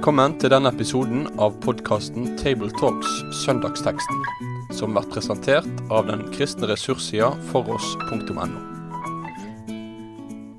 Velkommen 0.00 0.32
til 0.40 0.48
denne 0.48 0.70
episoden 0.72 1.26
av 1.44 1.58
podkasten 1.60 2.30
Tabletalks 2.40 3.18
Søndagsteksten, 3.42 4.22
som 4.72 4.94
blir 4.96 5.04
presentert 5.12 5.82
av 5.92 6.06
den 6.08 6.22
kristne 6.32 6.70
ressurssida 6.70 7.28
foross.no. 7.50 8.46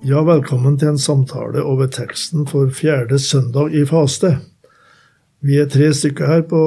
Ja, 0.05 0.21
velkommen 0.29 0.77
til 0.77 0.91
en 0.91 1.01
samtale 1.01 1.65
over 1.65 1.89
teksten 1.89 2.45
for 2.53 2.69
fjerde 2.69 3.17
søndag 3.17 3.73
i 3.73 3.81
faste. 3.89 4.35
Vi 5.41 5.57
er 5.57 5.73
tre 5.73 5.89
stykker 5.89 6.29
her 6.35 6.45
på, 6.45 6.61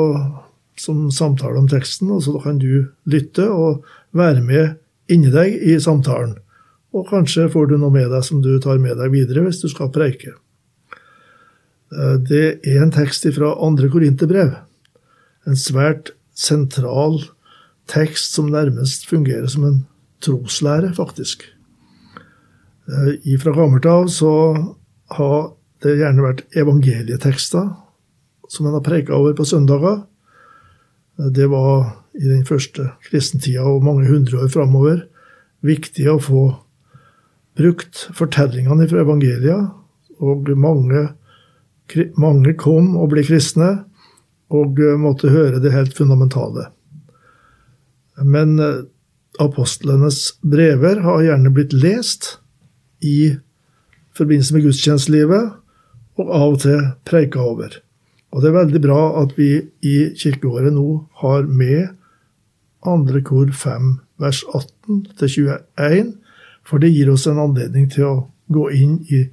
som 0.74 1.06
samtaler 1.14 1.62
om 1.62 1.70
teksten, 1.70 2.10
og 2.10 2.26
så 2.26 2.40
kan 2.42 2.58
du 2.58 2.88
lytte 3.06 3.52
og 3.54 3.84
være 4.10 4.42
med 4.42 5.12
inni 5.14 5.30
deg 5.30 5.62
i 5.62 5.78
samtalen. 5.78 6.40
Og 6.90 7.06
kanskje 7.06 7.46
får 7.54 7.70
du 7.70 7.78
noe 7.78 7.94
med 7.94 8.10
deg 8.10 8.26
som 8.26 8.42
du 8.42 8.56
tar 8.58 8.82
med 8.82 8.98
deg 8.98 9.14
videre 9.14 9.46
hvis 9.46 9.62
du 9.62 9.70
skal 9.70 9.94
preike. 9.94 10.34
Eh, 11.92 12.16
det 12.20 12.44
er 12.66 12.82
en 12.82 12.94
tekst 12.94 13.26
fra 13.36 13.54
andre 13.64 13.90
Korinterbrev. 13.92 14.54
En 15.48 15.58
svært 15.58 16.14
sentral 16.34 17.20
tekst 17.90 18.34
som 18.34 18.48
nærmest 18.52 19.08
fungerer 19.10 19.46
som 19.50 19.66
en 19.68 19.82
troslære, 20.24 20.94
faktisk. 20.96 21.44
Eh, 22.88 23.38
fra 23.40 23.52
gammelt 23.56 23.86
av 23.86 24.08
så 24.08 24.32
har 25.16 25.52
det 25.84 25.98
gjerne 26.00 26.24
vært 26.24 26.44
evangelietekster 26.56 27.70
som 28.48 28.66
en 28.66 28.76
har 28.76 28.84
preka 28.84 29.14
over 29.16 29.36
på 29.36 29.46
søndager. 29.48 30.04
Eh, 31.18 31.30
det 31.30 31.48
var 31.52 32.00
i 32.14 32.28
den 32.28 32.44
første 32.46 32.92
kristentida 33.08 33.64
og 33.66 33.84
mange 33.84 34.06
hundre 34.08 34.44
år 34.44 34.52
framover 34.52 35.04
viktig 35.64 36.06
å 36.12 36.20
få 36.20 36.44
brukt 37.58 38.08
fortellingene 38.14 38.86
fra 38.90 39.02
evangelia, 39.04 39.58
og 40.22 40.48
mange 40.58 41.08
mange 42.20 42.54
kom 42.58 42.94
og 42.96 43.10
ble 43.12 43.24
kristne 43.26 43.84
og 44.54 44.80
eh, 44.80 44.96
måtte 45.00 45.32
høre 45.32 45.60
det 45.62 45.74
helt 45.74 45.96
fundamentale. 45.96 46.68
Men 48.22 48.58
eh, 48.62 48.84
apostlenes 49.42 50.36
brever 50.42 51.02
har 51.04 51.24
gjerne 51.24 51.52
blitt 51.54 51.74
lest 51.74 52.38
i 53.04 53.34
forbindelse 54.14 54.54
med 54.54 54.68
gudstjenestelivet, 54.68 55.50
og 56.14 56.28
av 56.30 56.52
og 56.52 56.60
til 56.62 56.82
preika 57.02 57.42
over. 57.42 57.80
Og 58.30 58.42
det 58.42 58.50
er 58.50 58.58
veldig 58.60 58.80
bra 58.82 59.00
at 59.22 59.34
vi 59.38 59.48
i 59.82 59.96
kirkeåret 60.18 60.74
nå 60.74 60.86
har 61.22 61.48
med 61.50 61.90
andre 62.86 63.22
kor 63.26 63.50
5, 63.50 63.96
vers 64.22 64.44
18 64.54 65.02
til 65.18 65.32
21, 65.50 66.12
for 66.64 66.78
det 66.82 66.92
gir 66.94 67.10
oss 67.10 67.26
en 67.26 67.42
anledning 67.42 67.88
til 67.90 68.06
å 68.06 68.14
gå 68.54 68.68
inn 68.76 69.00
i 69.10 69.24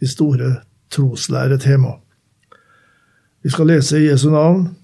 de 0.00 0.08
store 0.10 0.52
troslæretema. 0.90 1.96
Vi 3.42 3.50
skal 3.50 3.68
lese 3.70 4.00
i 4.00 4.08
Jesu 4.08 4.30
navn. 4.30 4.76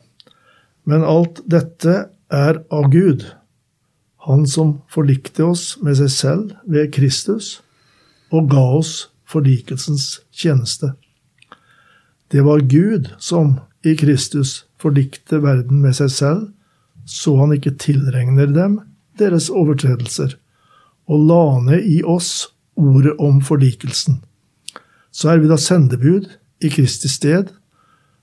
Men 0.85 1.05
alt 1.07 1.41
dette 1.51 2.07
er 2.31 2.63
av 2.71 2.91
Gud, 2.91 3.27
Han 4.23 4.45
som 4.47 4.77
forlikte 4.87 5.43
oss 5.43 5.81
med 5.83 5.97
seg 5.99 6.11
selv 6.15 6.51
ved 6.71 6.93
Kristus 6.95 7.57
og 8.31 8.53
ga 8.53 8.63
oss 8.79 9.09
forlikelsens 9.27 10.21
tjeneste. 10.31 10.93
Det 12.31 12.45
var 12.47 12.63
Gud 12.71 13.11
som 13.19 13.57
i 13.83 13.97
Kristus 13.99 14.63
forlikte 14.79 15.43
verden 15.43 15.83
med 15.83 15.99
seg 15.99 16.15
selv, 16.15 16.45
så 17.03 17.35
han 17.41 17.57
ikke 17.57 17.75
tilregner 17.83 18.47
dem 18.47 18.79
deres 19.19 19.51
overtredelser, 19.51 20.37
og 21.11 21.27
la 21.27 21.45
ned 21.67 21.83
i 21.83 21.99
oss 22.07 22.47
ordet 22.79 23.19
om 23.19 23.43
forlikelsen 23.43 24.23
så 25.13 25.33
er 25.33 25.43
vi 25.43 25.51
da 25.51 25.59
sendebud 25.61 26.31
i 26.65 26.71
Kristi 26.73 27.11
sted, 27.13 27.53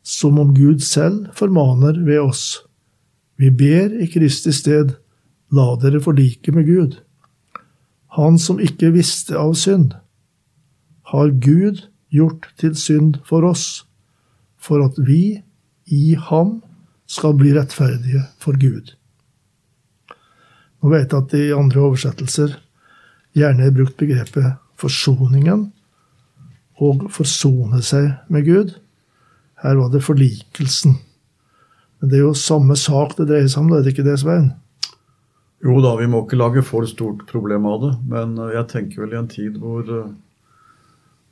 som 0.04 0.40
om 0.42 0.54
Gud 0.56 0.82
selv 0.84 1.30
formaner 1.38 2.00
ved 2.06 2.20
oss. 2.24 2.64
Vi 3.38 3.52
ber 3.54 3.94
i 4.02 4.08
Kristi 4.12 4.52
sted, 4.56 4.96
la 5.54 5.74
dere 5.82 6.02
forlike 6.02 6.52
med 6.56 6.66
Gud. 6.68 6.98
Han 8.18 8.40
som 8.42 8.60
ikke 8.60 8.92
visste 8.96 9.38
av 9.38 9.54
synd, 9.60 9.94
har 11.14 11.32
Gud 11.42 11.86
gjort 12.14 12.50
til 12.58 12.76
synd 12.78 13.22
for 13.26 13.46
oss, 13.46 13.86
for 14.58 14.82
at 14.86 14.98
vi 15.06 15.40
i 15.90 16.16
ham 16.30 16.60
skal 17.10 17.38
bli 17.38 17.54
rettferdige 17.56 18.26
for 18.42 18.58
Gud. 18.60 18.94
Nå 20.80 20.92
vet 20.94 21.12
jeg 21.12 21.18
at 21.18 21.32
det 21.34 21.46
i 21.48 21.56
andre 21.56 21.82
oversettelser 21.88 22.56
gjerne 23.38 23.66
er 23.66 23.76
brukt 23.76 23.98
begrepet 24.00 24.58
forsoningen, 24.80 25.70
og 26.80 27.10
forsone 27.12 27.82
seg 27.86 28.12
med 28.32 28.48
Gud. 28.48 28.74
Her 29.64 29.76
var 29.80 29.92
det 29.92 30.06
forlikelsen. 30.06 30.96
Men 32.00 32.12
det 32.12 32.20
er 32.20 32.26
jo 32.30 32.38
samme 32.38 32.78
sak 32.80 33.18
det 33.18 33.28
dreier 33.28 33.50
seg 33.52 33.66
om, 33.66 33.74
er 33.76 33.84
det 33.84 33.94
ikke 33.94 34.08
det, 34.08 34.16
Svein? 34.22 34.54
Jo 35.66 35.82
da, 35.84 35.92
vi 36.00 36.08
må 36.08 36.24
ikke 36.24 36.40
lage 36.40 36.64
for 36.64 36.88
stort 36.88 37.26
problem 37.28 37.68
av 37.68 37.82
det. 37.84 37.94
Men 38.12 38.38
eh, 38.40 38.56
jeg 38.56 38.70
tenker 38.72 39.04
vel 39.04 39.16
i 39.16 39.20
en 39.20 39.32
tid 39.32 39.58
hvor, 39.60 39.84
eh, 39.84 40.14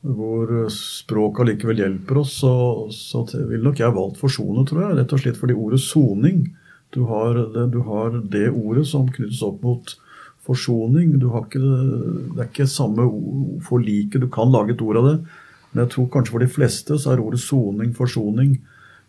hvor 0.03 0.51
språk 0.73 1.39
allikevel 1.43 1.79
hjelper 1.79 2.19
oss, 2.23 2.35
så, 2.43 2.53
så 2.91 3.23
vil 3.47 3.63
nok 3.63 3.79
jeg 3.79 3.95
valgt 3.95 4.19
forsone, 4.19 4.65
tror 4.67 4.83
jeg. 4.83 4.97
Rett 4.99 5.15
og 5.15 5.23
slett 5.23 5.39
fordi 5.39 5.55
ordet 5.55 5.79
soning 5.83 6.43
du 6.95 7.01
har, 7.07 7.39
det, 7.55 7.69
du 7.71 7.81
har 7.87 8.19
det 8.31 8.49
ordet 8.51 8.85
som 8.87 9.07
knyttes 9.11 9.43
opp 9.47 9.63
mot 9.63 9.95
forsoning. 10.47 11.17
Ikke, 11.17 11.59
det 11.59 12.41
er 12.41 12.47
ikke 12.47 12.69
samme 12.71 13.05
forlike. 13.67 14.21
Du 14.21 14.29
kan 14.31 14.51
lage 14.53 14.75
et 14.75 14.83
ord 14.83 15.01
av 15.01 15.11
det. 15.11 15.17
Men 15.71 15.83
jeg 15.83 15.93
tror 15.93 16.09
kanskje 16.13 16.33
for 16.33 16.43
de 16.43 16.49
fleste 16.51 16.97
så 16.97 17.13
er 17.13 17.21
ordet 17.21 17.41
soning, 17.43 17.91
forsoning, 17.95 18.55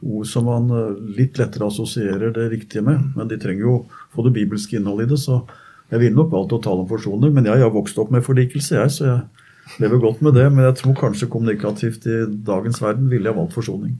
ord 0.02 0.26
som 0.30 0.46
man 0.50 0.68
eh, 0.74 0.98
litt 1.18 1.38
lettere 1.40 1.70
assosierer 1.70 2.34
det 2.34 2.48
riktige 2.52 2.84
med. 2.86 3.14
Men 3.16 3.30
de 3.30 3.38
trenger 3.40 3.66
jo 3.66 3.76
få 4.14 4.26
det 4.26 4.34
bibelske 4.36 4.78
innholdet 4.78 5.08
i 5.08 5.14
det. 5.14 5.20
Så 5.22 5.40
jeg 5.88 6.02
ville 6.02 6.18
nok 6.18 6.34
valgt 6.34 6.56
å 6.56 6.62
tale 6.64 6.84
om 6.84 6.90
forsoning. 6.90 7.32
Men 7.34 7.48
jeg 7.48 7.62
har 7.62 7.74
vokst 7.74 7.98
opp 8.02 8.12
med 8.14 8.26
forlikelse, 8.26 8.76
jeg, 8.76 8.94
så 8.94 9.08
jeg 9.08 9.80
lever 9.84 10.02
godt 10.02 10.20
med 10.26 10.36
det. 10.38 10.48
Men 10.52 10.68
jeg 10.68 10.80
tror 10.82 11.00
kanskje 11.06 11.30
kommunikativt 11.32 12.06
i 12.10 12.20
dagens 12.50 12.82
verden 12.84 13.08
ville 13.10 13.30
jeg 13.30 13.38
valgt 13.38 13.56
forsoning. 13.56 13.96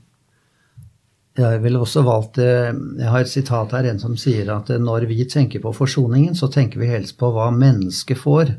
Jeg 1.39 1.61
ville 1.63 1.79
også 1.79 2.03
valgt 2.03 2.39
eh, 2.43 2.71
Jeg 2.99 3.11
har 3.13 3.23
et 3.23 3.31
sitat 3.31 3.75
her, 3.75 3.87
en 3.87 4.01
som 4.01 4.15
sier 4.19 4.49
at 4.53 4.71
eh, 4.73 4.81
når 4.81 5.07
vi 5.09 5.23
tenker 5.29 5.61
på 5.63 5.73
forsoningen, 5.75 6.35
så 6.35 6.49
tenker 6.51 6.81
vi 6.81 6.89
helst 6.91 7.17
på 7.19 7.31
hva 7.35 7.49
mennesket 7.55 8.19
får, 8.19 8.55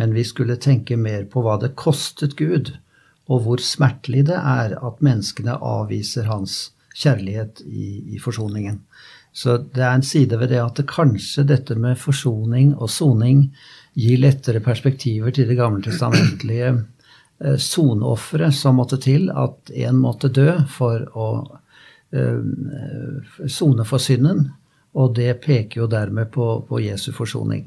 men 0.00 0.14
vi 0.16 0.24
skulle 0.26 0.58
tenke 0.58 0.98
mer 0.98 1.28
på 1.30 1.44
hva 1.44 1.58
det 1.62 1.74
kostet 1.78 2.34
Gud, 2.38 2.72
og 3.30 3.44
hvor 3.44 3.62
smertelig 3.62 4.26
det 4.30 4.38
er 4.40 4.74
at 4.74 5.04
menneskene 5.04 5.56
avviser 5.62 6.26
hans 6.28 6.74
kjærlighet 6.94 7.62
i, 7.66 8.16
i 8.16 8.22
forsoningen. 8.22 8.82
Så 9.34 9.58
det 9.74 9.82
er 9.82 9.94
en 9.94 10.06
side 10.06 10.38
ved 10.38 10.52
det 10.52 10.60
at 10.62 10.76
det 10.78 10.88
kanskje 10.90 11.46
dette 11.46 11.74
med 11.78 11.98
forsoning 11.98 12.74
og 12.76 12.90
soning 12.92 13.48
gir 13.98 14.20
lettere 14.20 14.62
perspektiver 14.62 15.34
til 15.34 15.48
det 15.50 15.58
gammeltestamentlige 15.58 16.74
testamentlige 16.74 16.90
soneofferet 17.58 18.54
som 18.54 18.76
måtte 18.78 18.96
til, 19.02 19.26
at 19.34 19.72
en 19.74 19.96
måtte 19.98 20.28
dø 20.30 20.52
for 20.70 21.02
å 21.18 21.26
Eh, 21.42 21.63
sone 23.50 23.86
for 23.88 24.02
synden. 24.02 24.48
Og 24.94 25.16
det 25.16 25.40
peker 25.42 25.80
jo 25.80 25.86
dermed 25.90 26.30
på, 26.34 26.60
på 26.68 26.82
Jesu 26.84 27.10
forsoning. 27.12 27.64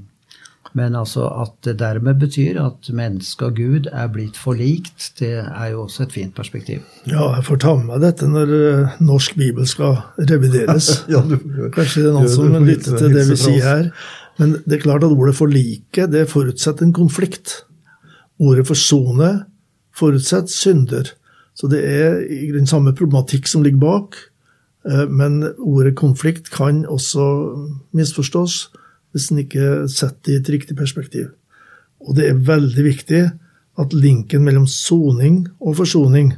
Men 0.75 0.95
altså 0.99 1.25
at 1.41 1.53
det 1.65 1.77
dermed 1.79 2.19
betyr 2.21 2.59
at 2.61 2.89
menneske 2.93 3.47
og 3.47 3.55
Gud 3.57 3.87
er 3.91 4.09
blitt 4.11 4.37
forlikt, 4.37 5.11
det 5.19 5.31
er 5.39 5.71
jo 5.71 5.85
også 5.85 6.05
et 6.05 6.15
fint 6.15 6.35
perspektiv. 6.35 6.83
Ja, 7.07 7.31
jeg 7.35 7.45
får 7.47 7.61
ta 7.63 7.73
med 7.79 7.89
meg 7.91 8.03
dette 8.03 8.29
når 8.29 8.53
eh, 8.57 8.97
norsk 9.03 9.37
bibel 9.39 9.67
skal 9.69 9.99
revideres. 10.19 10.91
ja, 11.13 11.23
du, 11.23 11.37
Kanskje 11.73 12.05
det 12.05 12.11
er 12.11 12.17
noen 12.17 12.31
som 12.31 12.67
lytter 12.67 12.99
til 12.99 13.15
det 13.15 13.27
vi 13.31 13.39
sier 13.39 13.67
her. 13.67 13.91
Men 14.37 14.57
det 14.65 14.77
er 14.77 14.83
klart 14.83 15.05
at 15.07 15.15
ordet 15.15 15.37
forlike 15.37 16.09
det 16.13 16.27
forutsetter 16.29 16.85
en 16.85 16.95
konflikt. 16.95 17.61
Ordet 18.37 18.67
forsone 18.69 19.31
forutsetter 19.97 20.53
synder. 20.53 21.13
Så 21.57 21.69
det 21.71 21.81
er 21.89 22.19
i 22.21 22.51
den 22.53 22.69
samme 22.69 22.93
problematikk 22.93 23.49
som 23.49 23.63
ligger 23.65 23.81
bak. 23.81 24.19
Eh, 24.87 25.07
men 25.09 25.41
ordet 25.57 25.95
konflikt 25.95 26.51
kan 26.53 26.85
også 26.85 27.25
misforstås 27.91 28.67
hvis 29.11 29.31
en 29.31 29.41
ikke 29.41 29.87
setter 29.89 30.19
det 30.25 30.33
i 30.33 30.39
et 30.41 30.49
riktig 30.53 30.77
perspektiv. 30.77 31.29
Og 31.99 32.15
det 32.15 32.27
er 32.29 32.43
veldig 32.47 32.83
viktig 32.85 33.21
at 33.77 33.93
linken 33.93 34.43
mellom 34.45 34.67
soning 34.69 35.47
og 35.59 35.77
forsoning 35.79 36.33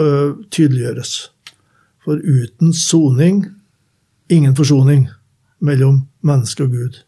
uh, 0.00 0.32
tydeliggjøres. 0.52 1.12
For 2.04 2.20
uten 2.20 2.72
soning 2.76 3.44
ingen 4.32 4.56
forsoning 4.56 5.08
mellom 5.60 6.06
menneske 6.24 6.64
og 6.64 6.76
Gud. 6.76 7.02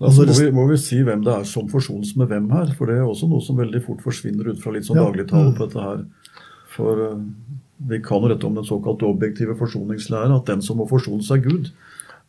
Da 0.00 0.12
må 0.16 0.24
vi, 0.24 0.50
må 0.56 0.66
vi, 0.70 0.76
si 0.80 1.00
hvem 1.04 1.24
det 1.24 1.32
er 1.34 1.48
som 1.48 1.68
forsones 1.68 2.14
med 2.16 2.30
hvem 2.32 2.48
her. 2.52 2.72
For 2.76 2.88
det 2.88 2.98
er 2.98 3.08
også 3.08 3.28
noe 3.28 3.44
som 3.44 3.58
veldig 3.60 3.82
fort 3.84 4.04
forsvinner 4.04 4.52
ut 4.52 4.60
fra 4.62 4.72
litt 4.72 4.88
sånn 4.88 5.00
ja. 5.00 5.04
dagligtale 5.08 5.52
på 5.56 5.66
dette 5.66 5.88
her. 5.88 6.04
For 6.72 7.02
uh, 7.12 7.18
vi 7.88 8.00
kan 8.04 8.24
rette 8.28 8.46
om 8.46 8.54
den 8.54 8.66
såkalte 8.66 9.08
objektive 9.08 9.56
forsoningslære, 9.56 10.34
at 10.36 10.48
den 10.50 10.62
som 10.62 10.80
må 10.80 10.86
forsones, 10.88 11.30
er 11.32 11.40
Gud. 11.44 11.70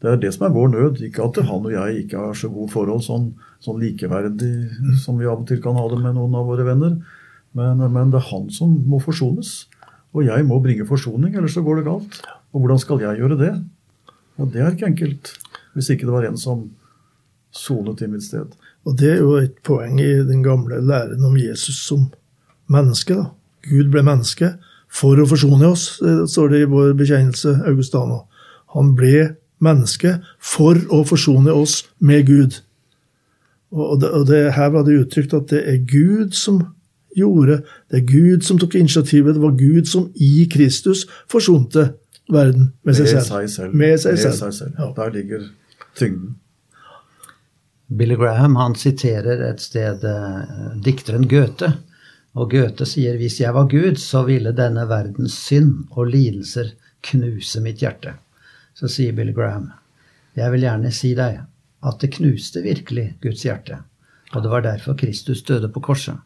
Det 0.02 0.10
er 0.10 0.22
det 0.22 0.32
som 0.34 0.48
er 0.48 0.54
vår 0.56 0.72
nød. 0.72 1.02
Ikke 1.06 1.26
at 1.28 1.38
han 1.46 1.66
og 1.68 1.74
jeg 1.74 2.06
ikke 2.06 2.22
har 2.24 2.38
så 2.38 2.50
gode 2.50 2.72
forhold 2.74 3.04
sånn, 3.06 3.34
sånn 3.62 3.82
likeverdig 3.82 4.54
som 5.04 5.20
vi 5.20 5.28
av 5.30 5.44
og 5.44 5.50
til 5.50 5.62
kan 5.62 5.78
ha 5.78 5.84
det 5.92 6.00
med 6.02 6.16
noen 6.18 6.38
av 6.40 6.48
våre 6.50 6.66
venner. 6.66 6.96
Men, 7.58 7.84
men, 7.84 8.14
det 8.14 8.22
er 8.22 8.30
han 8.32 8.48
som 8.54 8.74
må 8.88 9.02
forsones. 9.04 9.68
Og 10.16 10.26
jeg 10.26 10.48
må 10.48 10.58
bringe 10.64 10.88
forsoning, 10.88 11.36
ellers 11.36 11.56
så 11.58 11.64
går 11.66 11.82
det 11.82 11.88
galt. 11.90 12.18
Og 12.52 12.64
hvordan 12.64 12.82
skal 12.82 13.04
jeg 13.04 13.22
gjøre 13.22 13.38
det? 13.40 13.52
Og 14.40 14.50
det 14.52 14.64
er 14.64 14.74
ikke 14.74 14.90
enkelt. 14.90 15.36
Hvis 15.76 15.92
ikke 15.92 16.08
det 16.08 16.16
var 16.16 16.28
en 16.28 16.40
som 16.40 16.66
sonet 17.56 18.02
i 18.02 18.10
mitt 18.10 18.24
sted. 18.24 18.56
Og 18.88 18.96
det 18.98 19.14
er 19.18 19.22
jo 19.22 19.36
et 19.38 19.60
poeng 19.68 20.00
i 20.02 20.12
den 20.26 20.42
gamle 20.44 20.80
læren 20.82 21.24
om 21.28 21.38
Jesus 21.38 21.84
som 21.84 22.08
menneske. 22.72 23.20
da. 23.20 23.30
Gud 23.68 23.92
ble 23.94 24.02
menneske 24.08 24.56
for 24.92 25.20
å 25.22 25.28
forsone 25.30 25.70
oss, 25.72 25.96
det 26.04 26.28
står 26.34 26.52
det 26.52 26.64
i 26.66 26.72
vår 26.72 26.92
bekjennelse, 27.00 27.62
Augustana. 27.70 28.22
Han 28.76 28.92
ble 28.98 29.38
menneske 29.64 30.18
for 30.42 30.80
å 30.92 31.04
forsone 31.08 31.54
oss 31.54 31.82
med 32.04 32.28
Gud. 32.28 32.60
Og 33.72 34.02
det, 34.02 34.10
og 34.12 34.28
det, 34.28 34.42
her 34.58 34.72
var 34.74 34.84
det 34.88 35.00
uttrykt 35.06 35.36
at 35.38 35.48
det 35.54 35.62
er 35.70 35.80
Gud 35.88 36.36
som 36.36 36.60
gjorde, 37.16 37.62
det 37.92 38.02
er 38.02 38.08
Gud 38.08 38.44
som 38.48 38.60
tok 38.60 38.76
initiativet, 38.80 39.36
det 39.36 39.44
var 39.44 39.56
Gud 39.60 39.88
som 39.88 40.10
i 40.16 40.46
Kristus 40.52 41.06
forsonte 41.32 41.92
verden 42.32 42.72
med 42.88 42.98
seg 43.00 43.10
selv. 43.12 43.22
Med 43.22 43.50
Seg 43.50 43.50
selv. 43.56 43.76
Med 43.76 44.00
seg 44.00 44.16
Med 44.16 44.24
selv. 44.26 44.38
seg 44.40 44.54
selv. 44.60 44.76
Ja. 44.80 44.92
Der 44.98 45.16
ligger 45.16 45.48
tyngden. 46.00 46.36
Billy 47.92 48.16
Graham 48.16 48.56
han 48.56 48.76
siterer 48.80 49.42
et 49.50 49.64
sted 49.64 50.04
eh, 50.08 50.76
dikteren 50.84 51.28
Goethe. 51.28 51.74
Og 52.36 52.52
Goethe 52.52 52.88
sier 52.88 53.18
hvis 53.20 53.42
jeg 53.42 53.54
var 53.54 53.68
Gud, 53.72 54.00
så 54.00 54.24
ville 54.28 54.56
denne 54.56 54.88
verdens 54.88 55.36
synd 55.36 55.88
og 55.92 56.12
lidelser 56.14 56.74
knuse 57.04 57.62
mitt 57.64 57.84
hjerte. 57.84 58.16
Så 58.74 58.88
sier 58.88 59.16
Bill 59.16 59.34
Graham 59.36 59.72
jeg 60.38 60.52
vil 60.54 60.64
gjerne 60.64 60.92
si 60.96 61.10
deg 61.18 61.42
at 61.84 62.04
det 62.04 62.14
knuste 62.16 62.62
virkelig 62.64 63.08
Guds 63.24 63.44
hjerte. 63.44 63.82
Og 64.32 64.44
det 64.44 64.52
var 64.52 64.64
derfor 64.64 64.96
Kristus 64.96 65.42
døde 65.44 65.68
på 65.70 65.82
korset. 65.84 66.22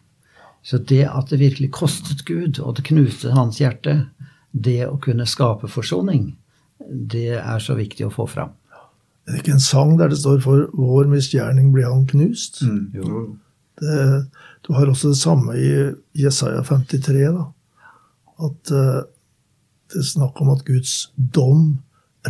Så 0.66 0.78
det 0.78 1.06
at 1.10 1.30
det 1.30 1.40
virkelig 1.40 1.72
kostet 1.74 2.26
Gud, 2.26 2.60
og 2.60 2.78
det 2.78 2.86
knuste 2.86 3.34
hans 3.34 3.58
hjerte, 3.62 4.08
det 4.52 4.86
å 4.88 4.98
kunne 5.02 5.28
skape 5.30 5.70
forsoning, 5.70 6.36
det 6.86 7.38
er 7.38 7.62
så 7.62 7.76
viktig 7.78 8.08
å 8.08 8.14
få 8.14 8.28
fram. 8.30 8.54
Det 9.26 9.34
er 9.34 9.42
ikke 9.42 9.56
en 9.58 9.64
sang 9.64 9.96
der 9.98 10.10
det 10.10 10.20
står 10.22 10.40
'For 10.42 10.70
vår 10.74 11.08
misgjerning 11.10 11.72
ble 11.74 11.84
han 11.86 12.06
knust'. 12.06 12.62
Mm. 12.62 12.92
Jo. 12.94 13.38
Det, 13.82 14.00
du 14.68 14.74
har 14.74 14.90
også 14.90 15.12
det 15.12 15.20
samme 15.20 15.58
i 15.60 15.70
Jesaja 16.18 16.64
53, 16.64 17.26
da. 17.36 17.46
At 18.46 18.72
uh, 18.72 19.04
det 19.92 20.02
er 20.02 20.10
snakk 20.10 20.42
om 20.44 20.52
at 20.56 20.66
Guds 20.68 21.12
dom 21.16 21.78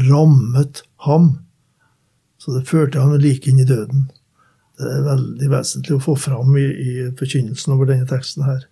rammet 0.10 0.84
ham. 1.06 1.32
Så 2.38 2.54
det 2.54 2.68
førte 2.70 3.02
ham 3.02 3.16
like 3.22 3.50
inn 3.50 3.62
i 3.64 3.68
døden. 3.68 4.08
Det 4.76 4.92
er 4.92 5.06
veldig 5.06 5.50
vesentlig 5.54 5.96
å 5.96 6.04
få 6.04 6.18
fram 6.20 6.56
i, 6.60 6.66
i 6.68 6.96
forkynnelsen 7.16 7.74
over 7.78 7.90
denne 7.90 8.08
teksten 8.10 8.44
her. 8.46 8.66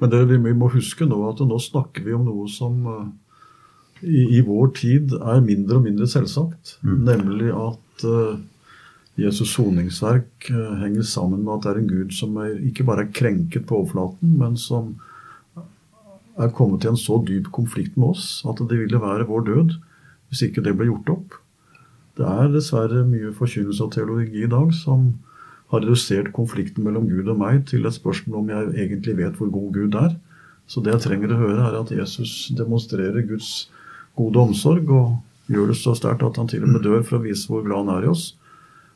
Men 0.00 0.12
det 0.12 0.22
vi 0.30 0.54
må 0.56 0.70
huske 0.72 1.06
nå 1.08 1.18
at 1.28 1.42
nå 1.44 1.58
snakker 1.60 2.06
vi 2.06 2.14
om 2.16 2.24
noe 2.26 2.46
som 2.50 2.78
eh, 2.88 3.08
i, 4.06 4.22
i 4.38 4.42
vår 4.46 4.70
tid 4.78 5.14
er 5.18 5.42
mindre 5.44 5.80
og 5.80 5.88
mindre 5.88 6.08
selvsagt. 6.10 6.78
Nemlig 6.86 7.50
at 7.52 8.06
eh, 8.08 8.38
Jesus 9.18 9.50
soningsverk 9.56 10.48
eh, 10.52 10.74
henger 10.78 11.02
sammen 11.02 11.42
med 11.42 11.56
at 11.56 11.64
det 11.64 11.70
er 11.72 11.80
en 11.82 11.90
Gud 11.90 12.14
som 12.14 12.36
er, 12.38 12.54
ikke 12.70 12.86
bare 12.86 13.06
er 13.06 13.14
krenket 13.14 13.66
på 13.66 13.80
overflaten, 13.80 14.36
men 14.38 14.56
som 14.60 14.94
er 16.38 16.54
kommet 16.54 16.86
i 16.86 16.90
en 16.92 17.00
så 17.00 17.18
dyp 17.26 17.50
konflikt 17.54 17.96
med 17.98 18.12
oss 18.14 18.28
at 18.46 18.60
det 18.70 18.78
ville 18.78 19.02
være 19.02 19.26
vår 19.26 19.46
død 19.48 19.74
hvis 20.28 20.44
ikke 20.46 20.62
det 20.62 20.76
ble 20.78 20.86
gjort 20.90 21.10
opp. 21.16 21.38
Det 22.18 22.26
er 22.26 22.52
dessverre 22.52 23.04
mye 23.08 23.32
forkynnelse 23.34 23.84
og 23.84 23.94
teologi 23.94 24.44
i 24.44 24.50
dag 24.50 24.70
som 24.76 25.10
har 25.72 25.82
redusert 25.82 26.32
konflikten 26.36 26.86
mellom 26.86 27.08
Gud 27.10 27.28
og 27.28 27.38
meg 27.40 27.64
til 27.68 27.86
et 27.86 27.96
spørsmål 27.96 28.42
om 28.42 28.50
jeg 28.52 28.72
egentlig 28.86 29.16
vet 29.18 29.38
hvor 29.38 29.50
god 29.52 29.70
Gud 29.74 29.98
er. 29.98 30.14
Så 30.68 30.82
det 30.84 30.94
jeg 30.94 31.04
trenger 31.06 31.32
å 31.32 31.40
høre, 31.40 31.64
er 31.64 31.78
at 31.78 31.92
Jesus 31.92 32.52
demonstrerer 32.56 33.24
Guds 33.28 33.70
gode 34.18 34.40
omsorg 34.40 34.90
og 34.92 35.52
gjør 35.52 35.72
det 35.72 35.78
så 35.80 35.94
sterkt 35.96 36.24
at 36.26 36.40
han 36.40 36.50
til 36.50 36.66
og 36.66 36.74
med 36.74 36.84
dør 36.84 37.02
for 37.06 37.18
å 37.18 37.24
vise 37.24 37.48
hvor 37.48 37.64
glad 37.64 37.86
han 37.86 37.94
er 37.96 38.08
i 38.08 38.12
oss. 38.12 38.32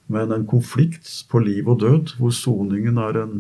Men 0.07 0.33
en 0.33 0.47
konflikt 0.47 1.09
på 1.31 1.41
liv 1.43 1.69
og 1.69 1.81
død, 1.81 2.17
hvor 2.19 2.33
soningen 2.35 2.99
er 2.99 3.19
en 3.23 3.37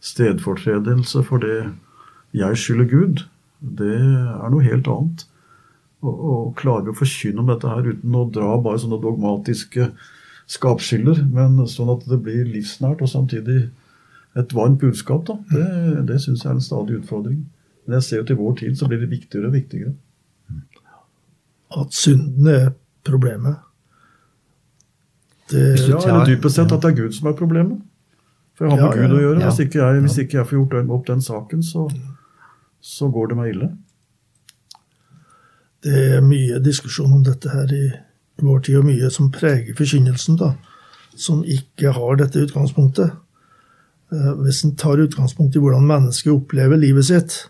stedfortredelse 0.00 1.22
for 1.26 1.42
det 1.42 1.72
jeg 2.36 2.60
skylder 2.60 2.88
Gud, 2.90 3.24
det 3.60 3.96
er 3.98 4.52
noe 4.52 4.62
helt 4.62 4.88
annet. 4.90 5.26
Og, 6.04 6.14
og 6.14 6.54
klarer 6.58 6.86
vi 6.86 6.94
å 6.94 6.98
forkynne 7.00 7.42
om 7.42 7.50
dette 7.50 7.70
her 7.70 7.90
uten 7.90 8.14
å 8.14 8.28
dra 8.30 8.52
bare 8.62 8.78
sånne 8.78 9.00
dogmatiske 9.02 9.90
skapskiller, 10.48 11.24
men 11.34 11.58
sånn 11.68 11.90
at 11.92 12.06
det 12.08 12.20
blir 12.24 12.48
livsnært 12.48 13.02
og 13.04 13.10
samtidig 13.10 13.66
et 14.38 14.52
varmt 14.54 14.78
budskap, 14.80 15.24
da, 15.26 15.38
det, 15.50 16.04
det 16.08 16.20
syns 16.22 16.44
jeg 16.44 16.52
er 16.52 16.58
en 16.58 16.64
stadig 16.64 17.00
utfordring. 17.00 17.40
Men 17.86 17.98
jeg 17.98 18.06
ser 18.06 18.20
jo 18.20 18.28
til 18.28 18.38
vår 18.38 18.58
tid 18.60 18.76
så 18.78 18.88
blir 18.88 19.00
det 19.02 19.10
viktigere 19.10 19.50
og 19.50 19.56
viktigere. 19.56 19.94
At 21.78 21.96
synden 21.96 22.48
er 22.52 22.70
problemet. 23.04 23.58
Det, 25.50 25.62
Hvis 25.72 25.84
du 25.86 25.90
Ja, 25.92 26.00
tar- 26.00 26.08
eller 26.14 26.26
dypest 26.36 26.54
sett 26.56 26.72
at 26.72 26.82
det 26.82 26.90
er 26.92 26.96
Gud 27.02 27.12
som 27.16 27.28
er 27.28 27.32
problemet. 27.32 27.80
For 28.54 28.64
jeg 28.66 28.78
har 28.78 28.88
med 28.90 28.96
Ja, 28.96 29.06
Gud 29.08 29.16
å 29.16 29.20
gjøre. 29.22 29.40
ja. 29.40 29.50
Hvis, 29.50 29.60
ikke 29.66 29.78
jeg, 29.78 30.00
hvis 30.02 30.18
ikke 30.18 30.36
jeg 30.38 30.46
får 30.46 30.56
gjort 30.58 30.70
den- 30.76 30.90
opp 30.90 31.06
den 31.06 31.20
saken, 31.22 31.62
så, 31.62 31.88
så 32.82 33.08
går 33.12 33.28
det 33.28 33.36
meg 33.36 33.54
ille. 33.54 33.68
det 35.84 36.16
er 36.16 36.20
mye 36.26 36.58
diskusjon 36.64 37.12
om 37.12 37.22
dette 37.24 37.48
her 37.52 37.70
i 37.72 37.84
vår 38.42 38.60
tid, 38.66 38.76
og 38.80 38.84
mye 38.88 39.10
som 39.14 39.30
preger 39.30 39.74
forkynnelsen, 39.78 40.36
da, 40.40 40.52
som 41.16 41.44
ikke 41.44 41.92
har 41.94 42.16
dette 42.16 42.42
utgangspunktet. 42.46 43.12
Eh, 44.12 44.32
Hvis 44.42 44.64
en 44.64 44.74
tar 44.76 44.96
utgangspunkt 44.98 45.54
i 45.56 45.58
hvordan 45.62 45.86
mennesket 45.86 46.32
opplever 46.32 46.76
livet 46.76 47.04
sitt, 47.04 47.48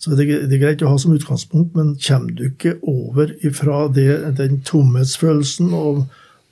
så 0.00 0.16
det, 0.16 0.26
det 0.48 0.52
er 0.56 0.64
greit 0.64 0.82
å 0.82 0.88
ha 0.88 0.96
som 0.98 1.12
utgangspunkt, 1.12 1.74
men 1.76 1.94
kommer 2.00 2.32
du 2.34 2.44
ikke 2.48 2.78
over 2.88 3.34
ifra 3.44 3.82
det, 3.92 4.36
den 4.38 4.62
tomhetsfølelsen 4.64 5.74
og, 5.76 6.06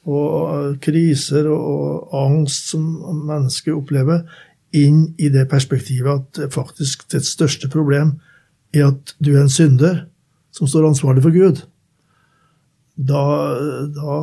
og 0.08 0.78
kriser 0.84 1.48
og, 1.52 2.08
angst 2.16 2.70
som 2.72 2.84
mennesker 3.28 3.76
opplever, 3.76 4.24
inn 4.76 5.14
i 5.18 5.30
det 5.32 5.46
perspektivet 5.48 6.08
at 6.38 6.52
faktisk 6.52 7.06
det 7.12 7.22
største 7.24 7.68
problem 7.72 8.16
er 8.76 8.90
at 8.90 9.14
du 9.24 9.30
er 9.34 9.42
en 9.42 9.52
synder 9.52 10.02
som 10.52 10.68
står 10.68 10.88
ansvarlig 10.90 11.22
for 11.24 11.32
Gud, 11.32 11.62
da, 12.98 13.22
da 13.94 14.16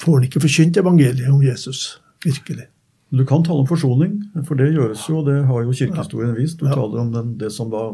får 0.00 0.16
han 0.18 0.26
ikke 0.28 0.42
forkynt 0.44 0.78
evangeliet 0.80 1.30
om 1.32 1.42
Jesus, 1.42 2.00
virkelig. 2.24 2.66
Du 3.10 3.24
kan 3.26 3.42
tale 3.42 3.64
om 3.64 3.66
forsoning, 3.66 4.20
for 4.46 4.54
det 4.54 4.70
gjøres 4.74 5.02
jo, 5.08 5.18
og 5.18 5.26
det 5.26 5.40
har 5.48 5.64
jo 5.64 5.72
kirkehistorien 5.74 6.36
vist. 6.36 6.60
Du 6.60 6.66
Ja. 6.68 6.74
taler 6.74 7.00
om 7.02 7.12
den, 7.12 7.38
det 7.40 7.50
som 7.52 7.70
da 7.72 7.88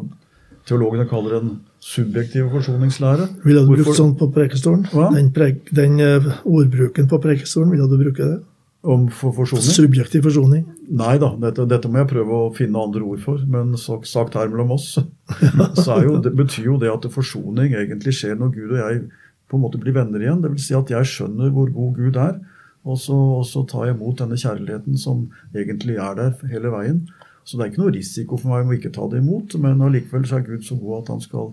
teologene 0.66 1.06
kaller 1.08 1.38
en 1.38 1.54
subjektiv 1.82 2.50
forsoningslære. 2.54 3.28
Ville 3.46 3.62
du 3.62 3.72
brukt 3.72 3.98
sånn 3.98 4.16
på 4.18 4.28
prekestolen? 4.34 4.86
Den, 5.14 5.30
prek, 5.34 5.62
den 5.74 6.00
eh, 6.02 6.28
ordbruken 6.42 7.08
på 7.10 7.20
prekestolen, 7.22 7.72
ville 7.74 7.88
du 7.90 7.98
bruke 8.00 8.22
det? 8.24 8.38
Om 8.86 9.08
for 9.10 9.34
forsoning? 9.34 9.66
Subjektiv 9.74 10.26
forsoning? 10.28 10.66
Nei 10.94 11.16
da, 11.18 11.32
dette, 11.42 11.64
dette 11.70 11.90
må 11.90 12.02
jeg 12.02 12.10
prøve 12.12 12.36
å 12.38 12.50
finne 12.54 12.82
andre 12.82 13.02
ord 13.06 13.22
for. 13.22 13.42
Men 13.50 13.74
sagt 13.78 14.38
her 14.38 14.50
mellom 14.52 14.74
oss, 14.76 14.92
så 15.84 16.00
jo, 16.04 16.18
det 16.22 16.34
betyr 16.38 16.68
jo 16.72 16.80
det 16.82 16.92
at 16.92 17.08
forsoning 17.14 17.74
egentlig 17.74 18.14
skjer 18.18 18.38
når 18.38 18.52
Gud 18.54 18.76
og 18.76 18.82
jeg 18.82 19.06
på 19.46 19.58
en 19.58 19.62
måte 19.62 19.80
blir 19.82 19.94
venner 19.94 20.22
igjen. 20.22 20.42
Det 20.42 20.52
vil 20.54 20.62
si 20.62 20.76
at 20.78 20.90
jeg 20.90 21.10
skjønner 21.10 21.54
hvor 21.54 21.70
god 21.74 21.98
Gud 21.98 22.18
er, 22.22 22.38
og 22.86 22.98
så, 23.02 23.16
og 23.40 23.46
så 23.46 23.64
tar 23.66 23.88
jeg 23.88 23.96
imot 23.96 24.20
denne 24.22 24.38
kjærligheten 24.38 24.98
som 24.98 25.26
egentlig 25.54 25.98
er 26.02 26.18
der 26.18 26.50
hele 26.50 26.70
veien. 26.74 27.00
Så 27.46 27.56
det 27.56 27.62
er 27.62 27.70
ikke 27.70 27.84
noe 27.84 27.94
risiko 27.94 28.38
for 28.40 28.50
meg 28.50 28.64
om 28.66 28.74
ikke 28.74 28.90
ta 28.94 29.06
det 29.10 29.22
imot, 29.22 29.54
men 29.62 29.82
allikevel 29.86 30.24
så 30.26 30.40
er 30.40 30.48
Gud 30.48 30.64
så 30.66 30.78
god 30.80 31.04
at 31.04 31.12
han 31.14 31.20
skal 31.22 31.52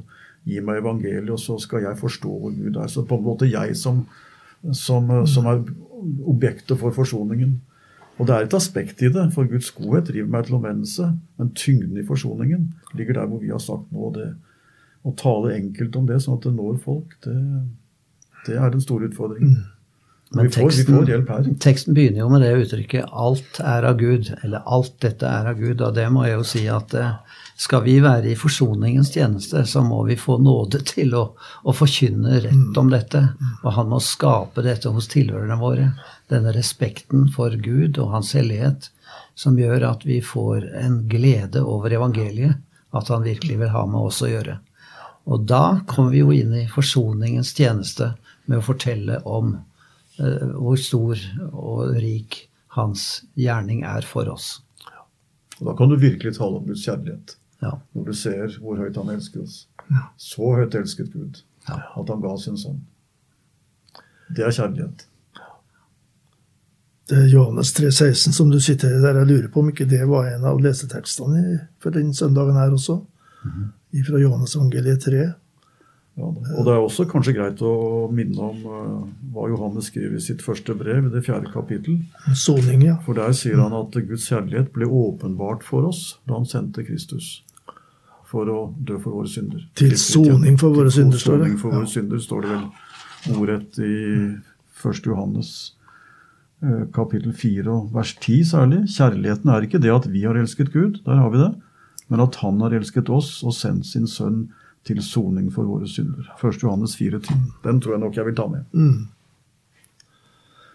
gi 0.50 0.62
meg 0.66 0.82
evangeliet, 0.82 1.30
og 1.32 1.40
så 1.40 1.60
skal 1.62 1.86
jeg 1.86 2.00
forstå 2.00 2.32
hvor 2.32 2.56
Gud 2.56 2.80
er. 2.82 2.90
Så 2.90 3.06
på 3.08 3.20
en 3.20 3.28
måte 3.28 3.50
jeg 3.50 3.78
som, 3.80 4.02
som, 4.76 5.12
som 5.30 5.50
er 5.52 5.62
objektet 6.28 6.82
for 6.82 6.96
forsoningen. 6.96 7.60
Og 8.18 8.28
det 8.28 8.36
er 8.36 8.48
et 8.48 8.58
aspekt 8.58 9.02
i 9.06 9.12
det, 9.14 9.28
for 9.34 9.50
Guds 9.50 9.70
godhet 9.74 10.10
driver 10.10 10.34
meg 10.34 10.48
til 10.48 10.58
omvendelse. 10.58 11.12
Men 11.38 11.54
tyngden 11.58 12.02
i 12.02 12.08
forsoningen 12.08 12.68
ligger 12.98 13.20
der 13.20 13.30
hvor 13.30 13.42
vi 13.42 13.54
har 13.54 13.62
sagt 13.62 13.94
nå. 13.94 14.10
Det, 14.18 14.32
å 15.04 15.14
tale 15.20 15.56
enkelt 15.58 15.96
om 16.00 16.06
det, 16.08 16.22
sånn 16.24 16.38
at 16.38 16.46
det 16.48 16.54
når 16.56 16.78
folk, 16.84 17.16
det, 17.26 17.36
det 18.48 18.56
er 18.56 18.70
den 18.72 18.84
store 18.84 19.10
utfordringen. 19.10 19.58
Men 20.34 20.50
her. 20.50 21.48
teksten 21.62 21.94
begynner 21.94 22.24
jo 22.24 22.30
med 22.32 22.42
det 22.42 22.54
uttrykket 22.58 23.06
'alt 23.12 23.60
er 23.62 23.86
av 23.86 24.00
Gud', 24.00 24.32
eller 24.44 24.64
'alt 24.66 24.96
dette 25.00 25.28
er 25.30 25.50
av 25.52 25.60
Gud'. 25.60 25.82
Og 25.82 25.94
det 25.94 26.10
må 26.10 26.26
jeg 26.26 26.38
jo 26.40 26.44
si 26.44 26.64
at 26.68 26.94
eh, 26.98 27.12
skal 27.56 27.84
vi 27.86 28.00
være 28.02 28.32
i 28.32 28.36
forsoningens 28.36 29.12
tjeneste, 29.14 29.66
så 29.66 29.84
må 29.86 30.02
vi 30.08 30.18
få 30.18 30.40
nåde 30.42 30.82
til 30.90 31.14
å, 31.16 31.24
å 31.64 31.74
forkynne 31.74 32.42
rett 32.48 32.78
om 32.82 32.90
dette. 32.90 33.22
Og 33.62 33.72
han 33.78 33.92
må 33.92 34.02
skape 34.02 34.66
dette 34.66 34.90
hos 34.90 35.08
tilhørerne 35.14 35.60
våre. 35.62 35.92
Denne 36.34 36.54
respekten 36.56 37.30
for 37.30 37.54
Gud 37.54 38.00
og 38.02 38.16
hans 38.16 38.34
hellighet 38.34 38.90
som 39.36 39.58
gjør 39.60 39.86
at 39.92 40.06
vi 40.06 40.20
får 40.22 40.66
en 40.82 41.04
glede 41.10 41.62
over 41.62 41.94
evangeliet. 41.94 42.58
At 42.94 43.10
han 43.10 43.26
virkelig 43.26 43.60
vil 43.62 43.74
ha 43.74 43.86
med 43.90 44.10
oss 44.10 44.22
å 44.26 44.30
gjøre. 44.30 44.58
Og 45.30 45.46
da 45.50 45.80
kommer 45.88 46.12
vi 46.14 46.24
jo 46.24 46.34
inn 46.36 46.54
i 46.58 46.68
forsoningens 46.70 47.54
tjeneste 47.58 48.14
med 48.46 48.60
å 48.60 48.66
fortelle 48.66 49.22
om 49.30 49.56
hvor 50.58 50.80
stor 50.80 51.20
og 51.52 51.96
rik 52.00 52.44
hans 52.78 53.24
gjerning 53.38 53.84
er 53.86 54.06
for 54.08 54.30
oss. 54.34 54.62
Og 55.60 55.68
da 55.70 55.76
kan 55.78 55.90
du 55.92 55.96
virkelig 56.02 56.34
tale 56.38 56.58
om 56.60 56.66
Guds 56.68 56.84
kjærlighet. 56.88 57.36
Ja. 57.64 57.76
Når 57.96 58.06
du 58.10 58.14
ser 58.18 58.58
hvor 58.60 58.80
høyt 58.82 58.98
han 59.00 59.12
elsker 59.14 59.44
oss. 59.46 59.68
Så 60.18 60.54
høyt 60.58 60.76
elsket 60.76 61.12
Gud 61.14 61.44
Ja. 61.70 61.78
at 61.96 62.10
han 62.10 62.20
ga 62.24 62.34
sin 62.38 62.58
sønn. 62.60 62.82
Det 64.36 64.44
er 64.44 64.52
kjærlighet. 64.52 65.06
Det 67.10 67.18
er 67.20 67.28
Johannes 67.32 67.72
3,16 67.78 68.34
som 68.36 68.50
du 68.52 68.60
sitter 68.64 68.98
der. 69.04 69.18
Jeg 69.22 69.28
lurer 69.30 69.48
på 69.52 69.60
om 69.62 69.70
ikke 69.70 69.86
det 69.90 70.02
var 70.10 70.28
en 70.32 70.46
av 70.50 70.60
lesetekstene 70.64 71.68
for 71.84 71.92
den 71.96 72.14
søndagen 72.16 72.56
her 72.58 72.72
også. 72.76 72.98
Fra 74.08 74.20
Johannes 74.20 74.56
evangeliet 74.56 75.04
3. 75.06 75.26
Ja, 76.14 76.28
og 76.30 76.66
det 76.68 76.74
er 76.76 76.84
også 76.84 77.08
kanskje 77.10 77.34
greit 77.34 77.62
å 77.66 77.74
minne 78.14 78.50
om 78.52 78.66
uh, 78.70 79.06
hva 79.34 79.48
Johannes 79.50 79.88
skriver 79.90 80.20
i 80.20 80.22
sitt 80.22 80.44
første 80.46 80.76
brev, 80.78 81.08
i 81.08 81.14
det 81.14 81.24
fjerde 81.26 81.50
kapittel. 81.50 82.04
Soning, 82.38 82.84
ja. 82.86 83.00
For 83.06 83.18
der 83.18 83.34
sier 83.38 83.58
han 83.64 83.74
at 83.74 83.98
Guds 83.98 84.28
kjærlighet 84.30 84.70
ble 84.76 84.86
åpenbart 84.86 85.66
for 85.66 85.90
oss 85.90 86.20
da 86.30 86.38
han 86.38 86.46
sendte 86.50 86.86
Kristus 86.86 87.40
for 88.34 88.50
å 88.50 88.60
dø 88.78 88.98
for 89.02 89.20
våre 89.20 89.30
synder. 89.30 89.66
Til 89.78 89.94
soning 90.00 90.58
for 90.62 90.74
våre 90.74 90.94
synder, 90.94 91.22
står 91.22 91.42
det. 91.42 91.48
soning 91.48 91.60
for 91.62 91.78
våre 91.78 91.90
synder, 91.90 92.22
står 92.22 92.46
det 92.46 92.54
vel 92.54 93.38
ordrett 93.38 93.82
i 93.82 93.94
1. 94.84 95.06
Johannes 95.06 95.52
eh, 96.64 96.82
kapittel 96.96 97.36
4 97.38 97.70
og 97.74 97.94
vers 97.94 98.16
10 98.18 98.50
særlig. 98.54 98.82
Kjærligheten 98.96 99.54
er 99.54 99.68
ikke 99.68 99.82
det 99.82 99.94
at 99.94 100.10
vi 100.14 100.26
har 100.26 100.40
elsket 100.40 100.74
Gud, 100.74 101.02
der 101.06 101.22
har 101.22 101.34
vi 101.34 101.42
det, 101.42 101.54
men 102.10 102.26
at 102.26 102.42
Han 102.42 102.62
har 102.62 102.74
elsket 102.78 103.10
oss 103.10 103.40
og 103.46 103.54
sendt 103.58 103.90
sin 103.90 104.10
sønn 104.10 104.48
til 104.88 105.00
soning 105.04 105.50
for 105.54 105.68
våre 105.68 105.88
synder. 105.88 106.28
1. 106.38 106.64
Johannes 106.64 106.96
4,10. 107.00 107.36
Den 107.64 107.82
tror 107.82 107.96
jeg 107.96 108.04
nok 108.04 108.18
jeg 108.18 108.26
vil 108.28 108.36
ta 108.36 108.48
med. 108.52 108.66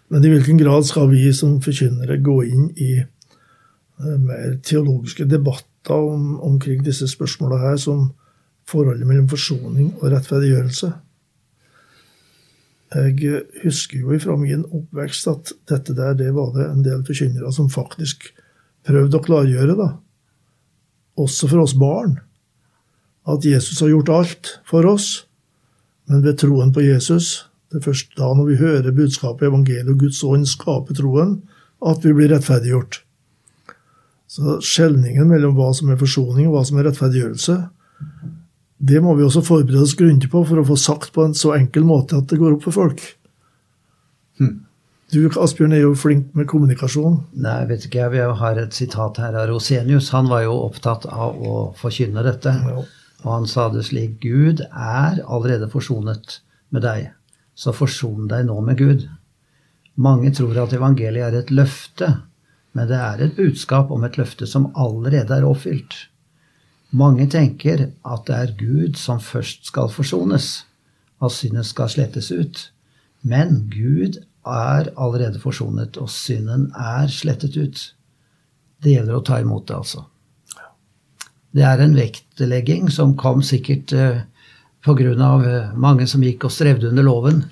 Men 0.09 0.25
i 0.25 0.31
hvilken 0.33 0.61
grad 0.61 0.87
skal 0.89 1.11
vi 1.13 1.27
som 1.37 1.59
forkynnere 1.65 2.21
gå 2.25 2.39
inn 2.49 2.71
i 2.81 2.93
eh, 3.03 4.17
mer 4.17 4.57
teologiske 4.65 5.29
debatter 5.29 5.99
om, 5.99 6.39
omkring 6.45 6.81
disse 6.85 7.09
spørsmålene 7.09 7.61
her, 7.61 7.77
som 7.77 8.09
forholdet 8.69 9.09
mellom 9.09 9.29
forsoning 9.29 9.93
og 10.01 10.11
rettferdiggjørelse? 10.13 10.93
Jeg 12.89 13.43
husker 13.67 14.01
jo 14.01 14.17
fra 14.23 14.37
min 14.41 14.65
oppvekst 14.65 15.29
at 15.29 15.53
dette 15.69 15.93
der, 15.93 16.15
det 16.17 16.31
var 16.33 16.55
det 16.55 16.71
en 16.71 16.85
del 16.85 17.05
forkynnere 17.05 17.53
som 17.53 17.69
faktisk 17.69 18.31
prøvde 18.89 19.19
å 19.19 19.25
klargjøre, 19.25 19.77
da. 19.77 19.91
Også 21.21 21.51
for 21.51 21.67
oss 21.67 21.75
barn. 21.77 22.17
At 23.29 23.45
Jesus 23.45 23.83
har 23.85 23.93
gjort 23.93 24.13
alt 24.15 24.55
for 24.69 24.87
oss, 24.89 25.27
men 26.09 26.25
ved 26.25 26.39
troen 26.41 26.73
på 26.73 26.85
Jesus 26.87 27.49
det 27.69 27.83
er 27.83 27.85
først 27.85 28.15
da 28.17 28.31
når 28.33 28.47
vi 28.49 28.55
hører 28.63 28.95
budskapet 28.97 29.51
evangeliet 29.51 29.91
og 29.93 30.01
Guds 30.01 30.23
ånd 30.25 30.47
skaper 30.49 30.97
troen, 30.97 31.35
at 31.85 32.01
vi 32.01 32.15
blir 32.17 32.33
rettferdiggjort. 32.33 33.03
Så 34.29 34.55
skjelningen 34.65 35.29
mellom 35.29 35.53
hva 35.57 35.69
som 35.77 35.91
er 35.93 36.01
forsoning 36.01 36.49
og 36.49 36.57
hva 36.57 36.63
som 36.65 36.81
er 36.81 36.89
rettferdiggjørelse, 36.89 37.59
det 38.89 39.03
må 39.05 39.13
vi 39.19 39.27
også 39.27 39.43
forberede 39.45 39.85
oss 39.85 39.97
grundig 39.99 40.31
på 40.33 40.41
for 40.49 40.61
å 40.61 40.67
få 40.69 40.79
sagt 40.81 41.13
på 41.13 41.27
en 41.27 41.37
så 41.37 41.53
enkel 41.59 41.85
måte 41.85 42.17
at 42.17 42.29
det 42.31 42.39
går 42.41 42.57
opp 42.57 42.65
for 42.69 42.77
folk. 42.77 43.05
Du, 45.09 45.23
Asbjørn, 45.41 45.73
er 45.73 45.87
jo 45.87 45.95
flink 45.97 46.35
med 46.37 46.49
kommunikasjon. 46.51 47.15
Nei, 47.41 47.63
vet 47.71 47.87
ikke 47.89 48.03
jeg. 48.03 48.13
Vi 48.13 48.25
har 48.43 48.61
et 48.61 48.77
sitat 48.77 49.17
her 49.23 49.37
av 49.41 49.49
Rosenius. 49.49 50.11
Han 50.13 50.29
var 50.29 50.45
jo 50.45 50.59
opptatt 50.67 51.07
av 51.09 51.41
å 51.41 51.55
forkynne 51.81 52.25
dette. 52.27 52.53
Ja. 52.53 52.85
Og 53.25 53.31
han 53.33 53.49
sa 53.51 53.67
det 53.73 53.87
slik 53.89 54.21
Gud 54.23 54.63
er 54.69 55.19
allerede 55.25 55.71
forsonet 55.73 56.41
med 56.75 56.85
deg, 56.85 57.09
så 57.59 57.75
forson 57.75 58.29
deg 58.31 58.47
nå 58.47 58.61
med 58.65 58.79
Gud. 58.79 59.09
Mange 59.99 60.31
tror 60.35 60.61
at 60.63 60.77
evangeliet 60.77 61.33
er 61.33 61.41
et 61.41 61.51
løfte, 61.51 62.13
men 62.77 62.87
det 62.91 62.99
er 63.03 63.25
et 63.25 63.35
budskap 63.35 63.91
om 63.91 64.05
et 64.07 64.19
løfte 64.21 64.47
som 64.47 64.71
allerede 64.79 65.35
er 65.35 65.47
oppfylt. 65.49 65.97
Mange 66.95 67.27
tenker 67.29 67.89
at 67.91 68.27
det 68.29 68.37
er 68.37 68.55
Gud 68.61 68.97
som 68.97 69.21
først 69.21 69.67
skal 69.69 69.91
forsones, 69.93 70.65
at 71.21 71.35
synden 71.35 71.67
skal 71.67 71.91
slettes 71.91 72.31
ut. 72.31 72.69
Men 73.27 73.67
Gud 73.73 74.21
er 74.47 74.93
allerede 74.97 75.41
forsonet, 75.43 75.99
og 75.99 76.09
synden 76.11 76.71
er 76.79 77.11
slettet 77.13 77.59
ut. 77.59 77.83
Det 78.79 78.95
gjelder 78.95 79.19
å 79.19 79.25
ta 79.27 79.41
imot 79.43 79.67
det, 79.69 79.77
altså. 79.77 80.07
Det 81.55 81.65
er 81.65 81.81
en 81.81 81.97
vektlegging 81.97 82.91
som 82.93 83.17
kom 83.17 83.43
sikkert 83.43 83.93
eh, 83.93 84.21
pga. 84.85 85.13
Eh, 85.15 85.77
mange 85.77 86.07
som 86.07 86.23
gikk 86.25 86.49
og 86.49 86.55
strevde 86.55 86.91
under 86.91 87.07
loven, 87.07 87.45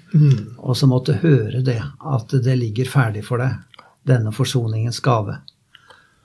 og 0.59 0.77
som 0.77 0.93
måtte 0.93 1.19
høre 1.23 1.63
det, 1.65 1.81
at 1.83 2.35
det 2.45 2.57
ligger 2.61 2.91
ferdig 2.91 3.25
for 3.27 3.43
deg, 3.43 3.85
denne 4.07 4.33
forsoningens 4.33 5.01
gave. 5.01 5.39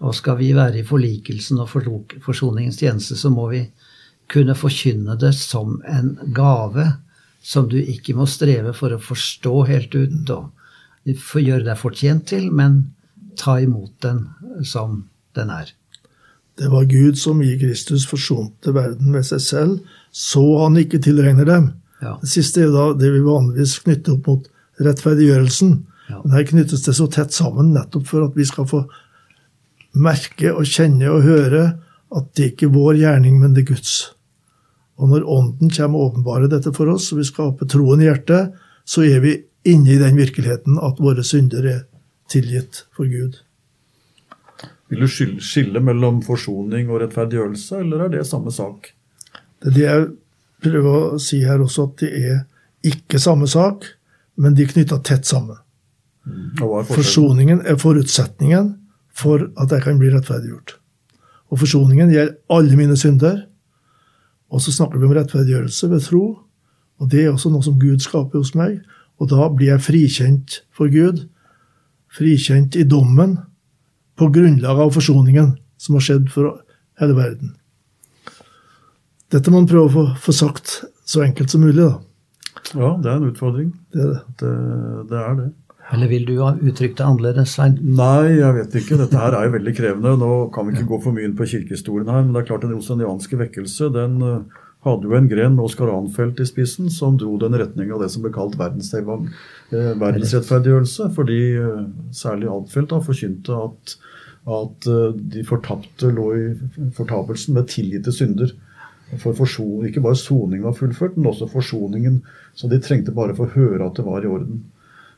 Og 0.02 0.16
skal 0.18 0.40
vi 0.40 0.52
være 0.58 0.82
i 0.82 0.88
forlikelsen 0.88 1.62
og 1.62 1.70
forsoningens 2.26 2.80
tjeneste, 2.82 3.16
så 3.16 3.30
må 3.30 3.48
vi 3.52 3.66
kunne 4.32 4.56
forkynne 4.56 5.18
det 5.20 5.34
som 5.38 5.82
en 5.86 6.16
gave 6.34 6.88
som 7.42 7.68
du 7.70 7.78
ikke 7.82 8.16
må 8.18 8.28
streve 8.30 8.74
for 8.78 8.94
å 8.94 9.02
forstå 9.02 9.54
helt 9.70 9.96
ut 9.98 10.32
og 10.34 10.52
gjøre 11.42 11.66
deg 11.66 11.78
fortjent 11.78 12.28
til, 12.30 12.50
men 12.54 12.94
ta 13.38 13.58
imot 13.62 13.94
den 14.06 14.28
som 14.68 15.04
den 15.38 15.50
er. 15.54 15.72
Det 16.62 16.70
var 16.70 16.86
Gud 16.86 17.18
som 17.18 17.42
i 17.42 17.56
Kristus 17.58 18.06
forsonte 18.06 18.74
verden 18.76 19.10
med 19.16 19.26
seg 19.26 19.42
selv, 19.42 19.94
så 20.14 20.44
han 20.62 20.78
ikke 20.78 21.02
tilregner 21.02 21.48
dem. 21.48 21.72
Ja. 22.02 22.18
Det 22.22 22.30
siste 22.30 22.66
er 22.66 22.74
da 22.74 22.92
det 22.98 23.10
vi 23.16 23.24
vanligvis 23.26 23.80
knytter 23.82 24.18
opp 24.18 24.30
mot 24.30 24.50
rettferdiggjørelsen. 24.82 25.74
Ja. 26.12 26.20
Men 26.22 26.36
her 26.36 26.46
knyttes 26.52 26.86
det 26.86 26.94
så 26.98 27.08
tett 27.10 27.34
sammen 27.34 27.74
nettopp 27.74 28.06
for 28.10 28.28
at 28.28 28.38
vi 28.38 28.46
skal 28.46 28.70
få 28.70 28.84
merke 29.98 30.54
og 30.54 30.70
kjenne 30.70 31.10
og 31.12 31.26
høre 31.26 31.66
at 32.12 32.32
det 32.38 32.52
ikke 32.52 32.68
er 32.70 32.76
vår 32.76 33.00
gjerning, 33.00 33.40
men 33.42 33.56
det 33.56 33.66
er 33.66 33.72
Guds. 33.74 33.96
Og 35.02 35.10
når 35.10 35.26
Ånden 35.34 35.72
kommer 35.74 35.98
og 35.98 36.12
åpenbarer 36.12 36.52
dette 36.52 36.74
for 36.76 36.92
oss, 36.94 37.10
og 37.14 37.22
vi 37.22 37.30
skaper 37.30 37.70
troen 37.70 38.04
i 38.04 38.10
hjertet, 38.10 38.52
så 38.86 39.06
er 39.08 39.24
vi 39.24 39.40
inne 39.66 39.96
i 39.96 40.02
den 40.02 40.20
virkeligheten 40.20 40.78
at 40.82 41.00
våre 41.02 41.24
synder 41.26 41.66
er 41.66 41.86
tilgitt 42.30 42.86
for 42.94 43.10
Gud. 43.10 43.40
Vil 44.92 45.06
du 45.06 45.08
skille, 45.08 45.80
mellom 45.80 46.20
forsoning 46.26 46.90
og 46.92 47.00
rettferdiggjørelse, 47.06 47.80
eller 47.80 48.06
er 48.06 48.10
det 48.12 48.26
samme 48.28 48.52
sak? 48.52 48.92
Det 49.64 49.70
er 49.72 49.76
det 49.78 49.86
jeg 49.86 50.08
prøver 50.66 50.96
å 51.16 51.20
si 51.22 51.40
her 51.46 51.64
også, 51.64 51.86
at 51.88 52.02
det 52.04 52.10
er 52.20 52.40
ikke 52.92 53.22
samme 53.22 53.48
sak, 53.48 53.86
men 54.36 54.58
de 54.58 54.66
er 54.66 54.74
knytta 54.74 54.98
tett 55.08 55.30
sammen. 55.30 55.62
Hva 56.60 56.82
er? 56.82 56.90
Forsoningen 56.92 57.64
er 57.64 57.80
forutsetningen 57.80 58.74
for 59.16 59.48
at 59.56 59.72
jeg 59.72 59.86
kan 59.86 60.00
bli 60.02 60.12
rettferdiggjort. 60.12 60.76
Og 61.52 61.62
forsoningen 61.62 62.12
gjelder 62.12 62.36
alle 62.52 62.80
mine 62.80 62.98
synder. 63.00 63.46
Og 64.52 64.64
så 64.64 64.74
snakker 64.76 65.00
vi 65.00 65.08
om 65.08 65.16
rettferdiggjørelse 65.16 65.90
ved 65.92 66.04
tro. 66.04 66.26
Og 67.00 67.12
det 67.12 67.26
er 67.26 67.32
også 67.32 67.52
noe 67.52 67.64
som 67.64 67.80
Gud 67.80 68.04
skaper 68.04 68.40
hos 68.40 68.52
meg. 68.60 68.82
Og 69.24 69.32
da 69.32 69.48
blir 69.54 69.72
jeg 69.74 69.86
frikjent 69.88 70.60
for 70.76 70.92
Gud. 70.92 71.26
Frikjent 72.12 72.76
i 72.80 72.84
dommen 72.88 73.38
på 74.22 74.30
grunnlag 74.34 74.80
av 74.86 74.94
forsoningen 74.94 75.56
som 75.82 75.98
har 75.98 76.06
skjedd 76.06 76.30
for 76.30 76.60
hele 77.02 77.18
verden. 77.18 77.56
Dette 79.32 79.50
må 79.50 79.62
man 79.62 79.70
prøve 79.70 79.88
å 79.88 80.06
få, 80.20 80.36
sagt 80.36 80.82
så 81.08 81.24
enkelt 81.26 81.54
som 81.54 81.64
mulig, 81.64 81.82
da. 81.82 81.98
Ja, 82.76 82.92
det 83.02 83.10
er 83.10 83.18
en 83.18 83.32
utfordring. 83.32 83.72
Det 83.92 84.04
er 84.04 84.12
det. 84.12 84.22
Det, 84.42 84.52
det 85.10 85.20
er 85.22 85.38
det. 85.40 85.50
Eller 85.92 86.08
vil 86.08 86.28
du 86.28 86.36
ha 86.40 86.54
uttrykt 86.56 87.00
det 87.00 87.06
annerledes, 87.06 87.56
Svein? 87.56 87.76
Nei, 87.82 88.38
jeg 88.38 88.56
vet 88.56 88.76
ikke. 88.80 89.00
Dette 89.02 89.20
her 89.20 89.36
er 89.36 89.48
jo 89.48 89.56
veldig 89.58 89.74
krevende. 89.76 90.14
Nå 90.22 90.32
kan 90.56 90.68
vi 90.68 90.76
ikke 90.76 90.88
gå 90.94 91.00
for 91.04 91.16
mye 91.16 91.28
inn 91.28 91.36
på 91.36 91.48
kirkehistorien 91.52 92.12
her, 92.12 92.22
men 92.24 92.36
det 92.36 92.44
er 92.44 92.52
klart 92.52 92.64
den 92.64 92.76
rosenianske 92.76 93.40
vekkelse 93.42 93.90
den 93.96 94.20
eh, 94.28 94.61
hadde 94.86 95.06
jo 95.06 95.14
en 95.18 95.30
gren 95.30 95.54
med 95.56 95.66
Oskar 95.66 95.92
Anfeldt 95.94 96.42
i 96.42 96.48
spissen 96.50 96.90
som 96.94 97.18
dro 97.20 97.36
den 97.42 97.58
retninga 97.58 97.96
av 97.96 98.02
det 98.04 98.10
som 98.14 98.24
ble 98.26 98.32
kalt 98.34 98.58
eh, 98.58 99.92
verdensrettferdiggjørelse. 100.02 101.12
Fordi 101.18 101.42
eh, 101.62 101.84
særlig 102.16 102.50
Anfeldt 102.50 102.90
da 102.94 103.02
forkynte 103.06 103.60
at, 103.68 103.96
at 104.50 104.90
eh, 104.90 105.08
de 105.36 105.46
fortapte 105.48 106.10
lå 106.16 106.28
i 106.38 106.46
fortapelsen 106.98 107.58
med 107.58 107.70
tilgitte 107.70 108.14
synder. 108.16 108.56
For 109.22 109.36
forson, 109.36 109.86
ikke 109.86 110.02
bare 110.02 110.18
soningen 110.18 110.66
var 110.66 110.78
fullført, 110.78 111.18
men 111.18 111.30
også 111.30 111.50
forsoningen. 111.52 112.22
Så 112.58 112.72
de 112.72 112.80
trengte 112.82 113.14
bare 113.14 113.36
for 113.38 113.50
å 113.50 113.58
høre 113.58 113.86
at 113.86 114.00
det 114.00 114.08
var 114.08 114.24
i 114.24 114.32
orden. 114.32 114.64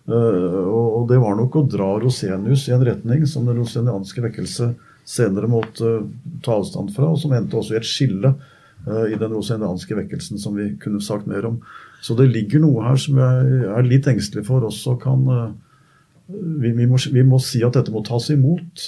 Uh, 0.03 0.67
og 0.67 1.05
det 1.07 1.15
var 1.21 1.37
nok 1.39 1.53
å 1.55 1.61
dra 1.71 1.93
Rosenius 2.01 2.65
i 2.67 2.73
en 2.75 2.81
retning 2.83 3.21
som 3.29 3.45
den 3.47 3.61
rosenianske 3.61 4.19
vekkelse 4.25 4.73
senere 5.07 5.47
måtte 5.47 5.93
ta 6.43 6.57
avstand 6.57 6.91
fra, 6.95 7.13
og 7.13 7.21
som 7.21 7.31
endte 7.37 7.55
også 7.55 7.77
i 7.77 7.79
et 7.79 7.87
skille 7.87 8.33
i 8.83 9.15
den 9.15 9.31
rosenianske 9.31 9.95
vekkelsen 9.95 10.41
som 10.41 10.57
vi 10.57 10.73
kunne 10.81 10.99
sagt 11.03 11.27
mer 11.29 11.45
om. 11.47 11.61
Så 12.03 12.17
det 12.19 12.31
ligger 12.33 12.63
noe 12.63 12.83
her 12.83 12.99
som 12.99 13.19
jeg 13.21 13.61
er 13.71 13.87
litt 13.87 14.09
engstelig 14.11 14.43
for 14.49 14.65
også 14.67 14.97
kan 14.99 15.23
eh, 15.31 15.53
vi, 16.27 16.73
vi, 16.75 16.87
må, 16.89 16.99
vi 17.13 17.23
må 17.27 17.39
si 17.43 17.63
at 17.63 17.77
dette 17.77 17.93
må 17.93 18.03
tas 18.03 18.27
imot. 18.33 18.87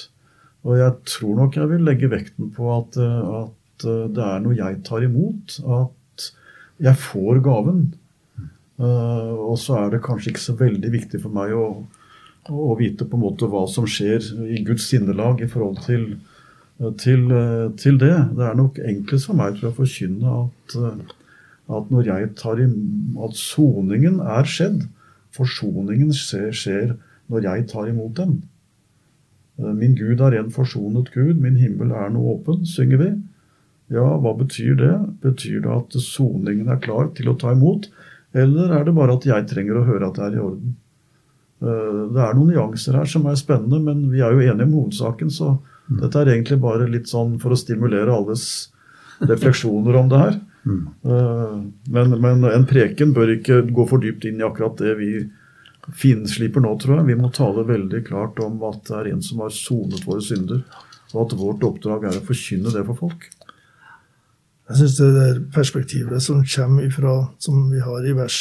Og 0.66 0.80
jeg 0.82 0.96
tror 1.08 1.38
nok 1.40 1.60
jeg 1.60 1.72
vil 1.72 1.86
legge 1.88 2.12
vekten 2.12 2.52
på 2.56 2.72
at, 2.76 2.98
eh, 3.00 3.30
at 3.44 3.88
eh, 3.88 4.08
det 4.12 4.26
er 4.26 4.44
noe 4.44 4.58
jeg 4.58 4.82
tar 4.88 5.06
imot. 5.08 5.60
At 5.80 6.28
jeg 6.84 7.04
får 7.06 7.40
gaven. 7.46 7.86
Eh, 8.36 9.32
og 9.32 9.56
så 9.62 9.80
er 9.80 9.96
det 9.96 10.04
kanskje 10.04 10.34
ikke 10.34 10.48
så 10.50 10.60
veldig 10.60 10.92
viktig 10.98 11.24
for 11.24 11.36
meg 11.36 11.56
å, 11.56 11.70
å 12.52 12.76
vite 12.80 13.08
på 13.08 13.16
en 13.16 13.28
måte 13.30 13.48
hva 13.48 13.64
som 13.72 13.88
skjer 13.88 14.28
i 14.52 14.60
Guds 14.68 14.90
sinnelag 14.92 15.40
i 15.46 15.52
forhold 15.52 15.86
til 15.88 16.10
Eh, 16.16 16.35
til, 17.00 17.30
eh, 17.32 17.70
til, 17.80 18.00
det. 18.00 18.16
Det 18.36 18.48
er 18.48 18.58
nok 18.58 18.80
enklest 18.84 19.30
for 19.30 19.40
meg 19.40 19.60
til 19.60 19.70
å 19.70 19.76
forkynne 19.76 20.40
at, 20.42 20.76
at 21.78 21.94
når 21.94 22.10
jeg 22.10 22.34
tar 22.40 22.60
i, 22.60 22.68
at 23.28 23.38
soningen 23.40 24.20
er 24.20 24.50
skjedd, 24.50 24.84
forsoningen 25.36 26.12
skjer, 26.16 26.52
skjer 26.56 26.98
når 27.32 27.48
jeg 27.50 27.70
tar 27.72 27.90
imot 27.92 28.18
den. 28.20 28.42
Min 29.56 29.96
Gud 29.96 30.20
er 30.20 30.36
en 30.36 30.52
forsonet 30.52 31.14
Gud, 31.14 31.40
min 31.40 31.56
himmel 31.56 31.94
er 31.96 32.12
nå 32.12 32.24
åpen, 32.34 32.66
synger 32.68 33.00
vi. 33.00 33.12
Ja, 33.94 34.06
hva 34.20 34.34
betyr 34.36 34.76
det? 34.80 34.96
Betyr 35.24 35.62
det 35.64 35.72
at 35.72 35.96
soningen 36.02 36.72
er 36.74 36.82
klar 36.82 37.12
til 37.16 37.30
å 37.32 37.38
ta 37.40 37.54
imot? 37.56 37.88
Eller 38.36 38.74
er 38.76 38.84
det 38.84 38.96
bare 38.98 39.16
at 39.16 39.28
jeg 39.28 39.48
trenger 39.48 39.80
å 39.80 39.86
høre 39.88 40.10
at 40.10 40.18
det 40.18 40.26
er 40.26 40.36
i 40.36 40.44
orden? 40.44 40.74
Eh, 41.64 42.02
det 42.12 42.24
er 42.26 42.36
noen 42.36 42.52
nyanser 42.52 42.98
her 43.00 43.08
som 43.10 43.28
er 43.30 43.40
spennende, 43.40 43.80
men 43.80 44.10
vi 44.12 44.24
er 44.26 44.34
jo 44.36 44.44
enige 44.44 44.68
om 44.68 44.76
hovedsaken. 44.82 45.32
Så. 45.32 45.54
Dette 45.88 46.22
er 46.22 46.34
egentlig 46.34 46.58
bare 46.64 46.88
litt 46.90 47.10
sånn 47.12 47.38
for 47.42 47.54
å 47.54 47.60
stimulere 47.60 48.14
alles 48.14 48.72
refleksjoner 49.22 49.98
om 50.00 50.12
det 50.12 50.22
her. 50.22 50.38
Mm. 50.66 50.82
Eh, 51.06 51.58
men, 51.94 52.16
men, 52.22 52.46
en 52.50 52.68
preken 52.70 53.14
bør 53.16 53.36
ikke 53.38 53.62
gå 53.70 53.86
for 53.90 54.02
dypt 54.02 54.26
inn 54.26 54.42
i 54.42 54.48
akkurat 54.48 54.78
det 54.82 54.96
vi 55.00 55.12
finsliper 55.94 56.64
nå, 56.64 56.74
tror 56.82 57.00
jeg. 57.00 57.10
Vi 57.12 57.20
må 57.20 57.30
tale 57.34 57.68
veldig 57.68 58.02
klart 58.08 58.42
om 58.44 58.58
at 58.66 58.82
det 58.90 58.98
er 58.98 59.12
en 59.14 59.24
som 59.26 59.44
har 59.46 59.54
sonet 59.54 60.06
våre 60.08 60.26
synder, 60.26 60.64
og 61.14 61.20
at 61.28 61.38
vårt 61.40 61.66
oppdrag 61.68 62.10
er 62.10 62.20
å 62.20 62.26
forkynne 62.26 62.74
det 62.74 62.86
for 62.90 63.06
folk. 63.06 63.30
Jeg 64.66 64.80
syns 64.80 64.96
det 64.98 65.12
der 65.14 65.44
perspektivet 65.54 66.24
som 66.26 66.42
kommer 66.42 66.88
ifra, 66.88 67.14
som 67.38 67.68
vi 67.70 67.84
har 67.86 68.08
i 68.10 68.16
vers 68.18 68.40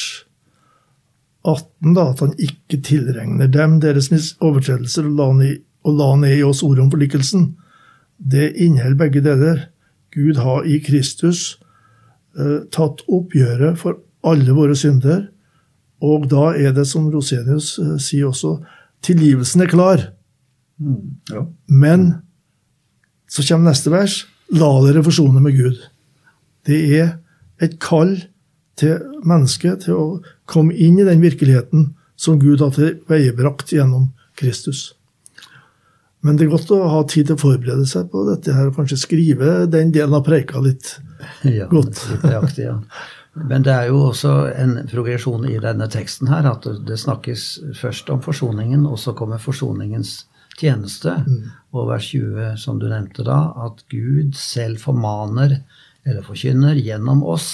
18, 1.45 1.93
da, 1.93 2.07
at 2.09 2.23
han 2.25 2.33
ikke 2.41 2.81
tilregner 2.81 3.51
dem 3.53 3.77
deres 3.83 4.09
overtredelser 4.41 5.11
og 5.11 5.19
la, 5.19 5.27
ned, 5.37 5.61
og 5.85 5.99
la 5.99 6.09
ned 6.21 6.39
i 6.39 6.47
oss 6.47 6.63
ordet 6.65 6.85
om 6.85 6.91
forlikelsen, 6.93 7.53
det 8.19 8.55
inneholder 8.57 8.99
begge 8.99 9.23
deler. 9.25 9.69
Gud 10.15 10.39
har 10.41 10.67
i 10.67 10.79
Kristus 10.85 11.59
eh, 12.39 12.65
tatt 12.73 13.03
oppgjøret 13.11 13.79
for 13.81 14.01
alle 14.25 14.55
våre 14.57 14.77
synder. 14.79 15.27
Og 16.05 16.29
da 16.31 16.53
er 16.57 16.75
det, 16.77 16.87
som 16.89 17.11
Rosenius 17.13 17.75
eh, 17.83 17.97
sier 18.03 18.31
også, 18.31 18.57
tilgivelsen 19.05 19.65
er 19.65 19.73
klar. 19.73 20.07
Mm, 20.79 21.19
ja. 21.33 21.45
Men 21.69 22.07
så 23.29 23.45
kommer 23.47 23.73
neste 23.73 23.93
vers. 23.93 24.23
La 24.55 24.71
dere 24.85 25.05
forsone 25.05 25.43
med 25.43 25.57
Gud. 25.59 25.81
Det 26.65 26.81
er 26.97 27.17
et 27.63 27.79
kall 27.83 28.17
til 28.79 29.03
mennesket 29.27 29.85
til 29.87 29.99
å 29.99 30.07
komme 30.51 30.75
inn 30.75 30.99
i 30.99 31.07
den 31.07 31.23
virkeligheten 31.23 31.93
som 32.17 32.39
Gud 32.43 32.63
har 32.63 32.75
tilveiebrakt 32.75 33.73
gjennom 33.75 34.13
Kristus. 34.39 34.93
Men 36.25 36.39
det 36.39 36.47
er 36.47 36.55
godt 36.55 36.71
å 36.73 36.81
ha 36.89 37.03
tid 37.09 37.29
til 37.29 37.37
å 37.37 37.43
forberede 37.43 37.85
seg 37.89 38.09
på 38.13 38.23
dette 38.31 38.55
her, 38.57 38.71
og 38.71 38.79
kanskje 38.79 39.03
skrive 39.03 39.51
den 39.71 39.93
delen 39.93 40.17
av 40.17 40.25
preika 40.25 40.63
litt 40.65 40.97
ja, 41.59 41.69
godt. 41.69 42.01
Litt 42.25 42.61
ja. 42.63 42.79
Men 43.35 43.65
det 43.67 43.73
er 43.75 43.91
jo 43.91 43.99
også 44.09 44.33
en 44.55 44.77
progresjon 44.89 45.45
i 45.51 45.59
denne 45.61 45.89
teksten 45.91 46.31
her, 46.31 46.47
at 46.47 46.69
det 46.87 47.01
snakkes 47.03 47.49
først 47.77 48.13
om 48.15 48.23
forsoningen, 48.25 48.87
og 48.87 48.97
så 49.03 49.13
kommer 49.19 49.43
forsoningens 49.43 50.23
tjeneste. 50.61 51.17
Mm. 51.27 51.51
Og 51.75 51.91
vers 51.91 52.09
20, 52.15 52.55
som 52.63 52.79
du 52.81 52.87
nevnte 52.89 53.27
da, 53.27 53.41
at 53.67 53.83
Gud 53.93 54.39
selv 54.39 54.81
formaner 54.85 55.59
eller 56.05 56.25
forkynner 56.25 56.79
gjennom 56.79 57.25
oss. 57.27 57.51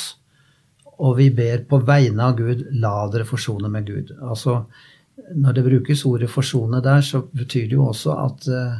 Og 1.00 1.16
vi 1.16 1.30
ber 1.32 1.64
på 1.68 1.80
vegne 1.88 2.28
av 2.28 2.36
Gud, 2.36 2.66
la 2.76 2.94
dere 3.12 3.26
forsone 3.28 3.70
med 3.72 3.88
Gud. 3.88 4.12
Altså, 4.20 4.66
Når 5.34 5.52
det 5.52 5.64
brukes 5.64 6.04
ordet 6.04 6.30
'forsone' 6.30 6.82
der, 6.82 7.00
så 7.00 7.22
betyr 7.22 7.68
det 7.68 7.72
jo 7.72 7.86
også 7.86 8.14
at 8.24 8.48
uh, 8.48 8.78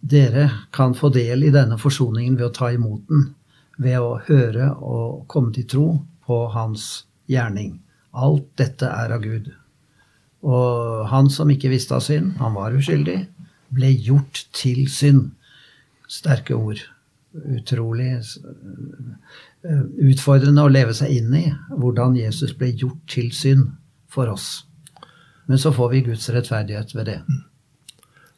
dere 0.00 0.50
kan 0.72 0.94
få 0.94 1.08
del 1.08 1.42
i 1.42 1.50
denne 1.50 1.78
forsoningen 1.78 2.38
ved 2.38 2.46
å 2.46 2.54
ta 2.54 2.70
imot 2.72 3.08
den. 3.08 3.34
Ved 3.78 3.98
å 3.98 4.18
høre 4.26 4.74
og 4.74 5.24
komme 5.26 5.52
til 5.52 5.66
tro 5.66 5.88
på 6.26 6.38
hans 6.54 7.06
gjerning. 7.28 7.80
Alt 8.12 8.46
dette 8.58 8.86
er 8.86 9.14
av 9.14 9.22
Gud. 9.22 9.50
Og 10.42 11.06
han 11.10 11.30
som 11.30 11.50
ikke 11.50 11.70
visste 11.70 11.94
av 11.94 12.02
synd, 12.02 12.36
han 12.38 12.54
var 12.54 12.74
uskyldig, 12.74 13.26
ble 13.74 13.90
gjort 13.90 14.46
til 14.52 14.86
synd. 14.90 15.30
Sterke 16.08 16.54
ord 16.54 16.80
utrolig 17.34 18.12
eh, 18.14 19.82
utfordrende 20.10 20.64
å 20.64 20.72
leve 20.72 20.94
seg 20.96 21.18
inn 21.20 21.34
i 21.36 21.44
hvordan 21.74 22.16
Jesus 22.18 22.54
ble 22.56 22.72
gjort 22.72 23.00
til 23.10 23.30
synd 23.36 23.70
for 24.08 24.30
oss. 24.32 24.67
Men 25.48 25.58
så 25.58 25.72
får 25.72 25.90
vi 25.90 26.04
Guds 26.06 26.28
rettferdighet 26.30 26.94
ved 26.94 27.04
det. 27.08 27.18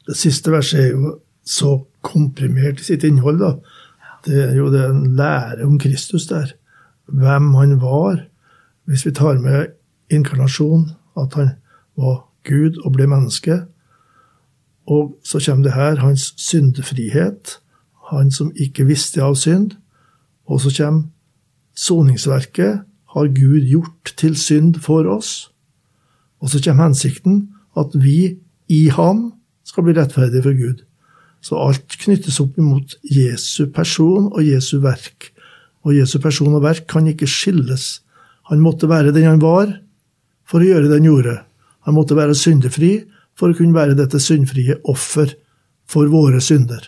Det 0.07 0.17
siste 0.17 0.51
verset 0.51 0.79
er 0.79 0.91
jo 0.95 1.17
så 1.45 1.75
komprimert 2.01 2.79
i 2.79 2.83
sitt 2.83 3.03
innhold. 3.03 3.39
da. 3.39 3.53
Det 4.25 4.43
er 4.43 4.55
jo 4.55 4.71
det 4.71 4.85
en 4.85 5.15
lære 5.15 5.65
om 5.65 5.79
Kristus 5.79 6.25
der. 6.29 6.53
Hvem 7.05 7.53
han 7.53 7.81
var. 7.81 8.25
Hvis 8.85 9.05
vi 9.05 9.11
tar 9.11 9.39
med 9.39 9.65
inkarnasjon, 10.09 10.91
at 11.17 11.33
han 11.33 11.49
var 11.97 12.27
Gud 12.47 12.81
og 12.85 12.93
ble 12.93 13.07
menneske. 13.07 13.61
Og 14.87 15.17
så 15.23 15.43
kommer 15.45 15.63
det 15.63 15.73
her 15.73 15.95
hans 15.95 16.33
syndefrihet 16.37 17.59
han 18.11 18.31
som 18.31 18.51
ikke 18.55 18.85
visste 18.85 19.23
av 19.23 19.35
synd. 19.39 19.75
Og 20.45 20.61
så 20.61 20.73
kommer 20.77 21.09
soningsverket 21.75 22.81
har 23.13 23.27
Gud 23.35 23.67
gjort 23.67 24.13
til 24.17 24.35
synd 24.37 24.79
for 24.83 25.07
oss. 25.07 25.51
Og 26.41 26.49
så 26.49 26.61
kommer 26.63 26.89
hensikten 26.89 27.43
at 27.77 27.93
vi 27.95 28.37
i 28.71 28.87
ham 28.93 29.29
skal 29.67 29.85
bli 29.85 29.95
rettferdige 29.97 30.43
for 30.45 30.57
Gud. 30.57 30.81
Så 31.41 31.57
alt 31.57 31.97
knyttes 32.01 32.39
opp 32.41 32.57
imot 32.61 32.97
Jesu 33.05 33.67
person 33.73 34.29
og 34.29 34.41
Jesu 34.45 34.79
verk. 34.83 35.31
Og 35.85 35.95
Jesu 35.97 36.19
person 36.21 36.53
og 36.53 36.65
verk 36.65 36.85
kan 36.89 37.07
ikke 37.09 37.29
skilles. 37.29 38.01
Han 38.49 38.61
måtte 38.61 38.89
være 38.89 39.13
den 39.15 39.29
han 39.29 39.41
var, 39.41 39.71
for 40.45 40.61
å 40.61 40.67
gjøre 40.67 40.89
det 40.89 40.99
han 40.99 41.09
gjorde. 41.09 41.37
Han 41.87 41.97
måtte 41.97 42.17
være 42.17 42.37
syndefri 42.37 42.91
for 43.37 43.51
å 43.51 43.57
kunne 43.57 43.77
være 43.77 43.97
dette 43.97 44.19
syndfrie 44.21 44.77
offer 44.89 45.33
for 45.89 46.11
våre 46.11 46.41
synder. 46.43 46.83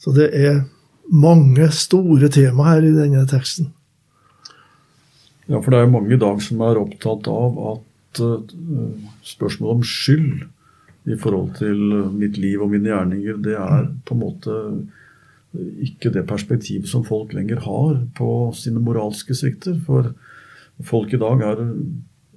Så 0.00 0.12
det 0.14 0.28
er 0.36 0.64
mange 1.12 1.70
store 1.74 2.28
tema 2.32 2.72
her 2.72 2.84
i 2.84 2.92
denne 2.94 3.24
teksten. 3.30 3.72
Ja, 5.46 5.60
for 5.60 5.70
det 5.70 5.80
er 5.80 5.90
mange 5.92 6.14
i 6.16 6.20
dag 6.20 6.40
som 6.42 6.62
er 6.66 6.80
opptatt 6.80 7.28
av 7.30 7.58
at 7.72 8.20
uh, 8.22 8.54
spørsmålet 9.26 9.76
om 9.76 9.84
skyld 9.86 10.46
i 11.06 11.16
forhold 11.22 11.52
til 11.60 11.82
mitt 12.16 12.38
liv 12.42 12.62
og 12.64 12.72
mine 12.72 12.90
gjerninger, 12.90 13.36
det 13.44 13.54
er 13.54 13.90
på 14.08 14.16
en 14.16 14.22
måte 14.24 14.56
ikke 15.86 16.10
det 16.14 16.26
perspektivet 16.28 16.90
som 16.90 17.04
folk 17.06 17.32
lenger 17.36 17.62
har 17.64 18.00
på 18.18 18.30
sine 18.58 18.82
moralske 18.82 19.36
svikter. 19.38 19.78
For 19.86 20.10
folk 20.84 21.14
i 21.14 21.20
dag 21.20 21.44
er 21.46 21.62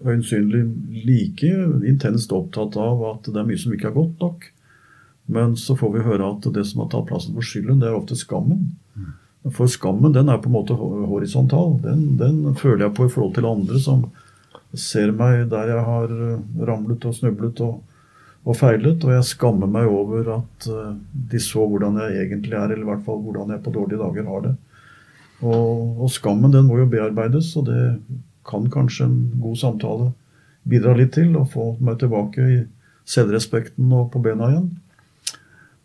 øyensynlig 0.06 0.64
like 1.06 1.50
intenst 1.90 2.32
opptatt 2.36 2.78
av 2.80 3.04
at 3.10 3.28
det 3.28 3.42
er 3.42 3.48
mye 3.50 3.60
som 3.60 3.74
ikke 3.76 3.90
er 3.90 3.98
godt 3.98 4.24
nok. 4.24 4.48
Men 5.30 5.58
så 5.60 5.76
får 5.78 5.94
vi 5.94 6.06
høre 6.06 6.30
at 6.32 6.48
det 6.56 6.66
som 6.66 6.84
har 6.84 6.92
tatt 6.94 7.10
plassen 7.10 7.36
for 7.38 7.46
skylden, 7.46 7.82
det 7.82 7.90
er 7.90 7.98
ofte 7.98 8.18
skammen. 8.18 8.70
For 9.48 9.72
skammen 9.72 10.14
den 10.14 10.30
er 10.30 10.42
på 10.42 10.50
en 10.50 10.58
måte 10.58 10.76
horisontal. 10.76 11.78
Den, 11.84 12.18
den, 12.20 12.42
føler 12.60 12.88
jeg 12.88 12.96
på 12.98 13.08
i 13.08 13.12
forhold 13.14 13.38
til 13.38 13.48
andre 13.48 13.80
som 13.80 14.10
ser 14.76 15.14
meg 15.16 15.48
der 15.50 15.72
jeg 15.72 15.86
har 15.88 16.12
eh, 16.12 16.42
ramlet 16.68 17.06
og 17.08 17.16
snublet 17.16 17.62
og, 17.66 17.80
og 18.44 18.58
feilet. 18.60 19.06
Og 19.06 19.14
jeg 19.16 19.30
skammer 19.32 19.72
meg 19.72 19.88
over 19.88 20.34
at 20.36 20.68
eh, 20.68 20.98
de 21.32 21.42
så 21.44 21.64
hvordan 21.64 22.02
jeg 22.04 22.26
egentlig 22.26 22.58
er, 22.58 22.68
eller 22.68 22.84
i 22.84 22.90
hvert 22.92 23.06
fall 23.08 23.24
hvordan 23.24 23.56
jeg 23.56 23.64
på 23.64 23.74
dårlige 23.78 24.02
dager 24.02 24.28
har 24.34 24.44
det. 24.50 24.56
Og, 25.40 26.04
og 26.04 26.12
skammen 26.12 26.52
den 26.52 26.68
må 26.68 26.82
jo 26.82 26.90
bearbeides, 26.92 27.54
og 27.56 27.70
det 27.72 27.84
kan 28.50 28.68
kanskje 28.72 29.08
en 29.08 29.18
god 29.40 29.56
samtale 29.62 30.12
bidra 30.68 30.98
litt 31.00 31.16
til. 31.16 31.32
Å 31.40 31.48
få 31.48 31.72
meg 31.80 32.02
tilbake 32.04 32.44
i 32.44 32.60
selvrespekten 33.10 33.88
og 33.96 34.12
på 34.14 34.22
bena 34.26 34.52
igjen. 34.52 34.70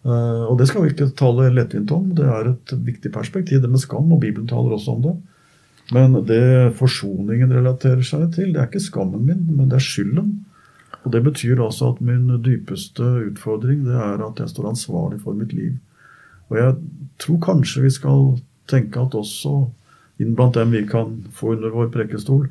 Eh, 0.04 0.42
og 0.44 0.58
det 0.60 0.68
skal 0.68 0.84
vi 0.84 0.92
ikke 0.92 1.12
tale 1.16 1.50
lettvint 1.54 1.92
om. 1.96 2.10
Det 2.16 2.26
er 2.28 2.50
et 2.52 2.74
viktig 2.86 3.12
perspektiv, 3.12 3.62
det 3.62 3.70
med 3.72 3.82
skam, 3.82 4.12
og 4.12 4.20
Bibelen 4.20 4.48
taler 4.50 4.76
også 4.76 4.96
om 4.96 5.04
det. 5.06 5.14
Men 5.92 6.16
det 6.28 6.74
forsoningen 6.78 7.52
relaterer 7.52 8.04
seg 8.04 8.30
til, 8.36 8.52
det 8.52 8.60
er 8.60 8.68
ikke 8.70 8.84
skammen 8.84 9.24
min, 9.28 9.44
men 9.52 9.68
det 9.68 9.80
er 9.80 9.84
skylden. 9.84 10.32
Og 11.04 11.12
Det 11.12 11.20
betyr 11.24 11.60
altså 11.60 11.92
at 11.92 12.00
min 12.00 12.30
dypeste 12.40 13.04
utfordring 13.04 13.84
det 13.84 13.92
er 13.92 14.22
at 14.24 14.38
jeg 14.40 14.48
står 14.48 14.70
ansvarlig 14.70 15.20
for 15.20 15.36
mitt 15.36 15.52
liv. 15.52 15.74
Og 16.48 16.56
jeg 16.56 16.76
tror 17.20 17.40
kanskje 17.44 17.82
vi 17.84 17.90
skal 17.92 18.38
tenke 18.68 19.00
at 19.00 19.16
også 19.16 19.66
inn 20.22 20.32
blant 20.36 20.56
dem 20.56 20.72
vi 20.72 20.86
kan 20.88 21.18
få 21.32 21.52
under 21.56 21.74
vår 21.74 21.90
prekestol, 21.92 22.48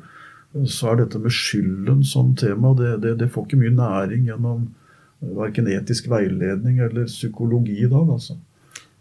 så 0.70 0.92
er 0.92 1.02
dette 1.02 1.18
med 1.18 1.34
skylden 1.34 2.04
som 2.06 2.34
tema, 2.38 2.74
det, 2.78 3.00
det, 3.02 3.16
det 3.18 3.30
får 3.34 3.48
ikke 3.48 3.62
mye 3.64 3.74
næring 3.74 4.28
gjennom 4.28 4.68
verken 5.36 5.68
etisk 5.70 6.08
veiledning 6.12 6.80
eller 6.84 7.08
psykologi 7.10 7.78
i 7.84 7.90
dag. 7.90 8.10
altså. 8.10 8.36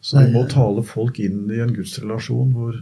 Så 0.03 0.19
vi 0.19 0.33
må 0.33 0.43
tale 0.51 0.83
folk 0.83 1.19
inn 1.23 1.45
i 1.51 1.61
en 1.63 1.71
gudsrelasjon 1.75 2.51
hvor, 2.55 2.79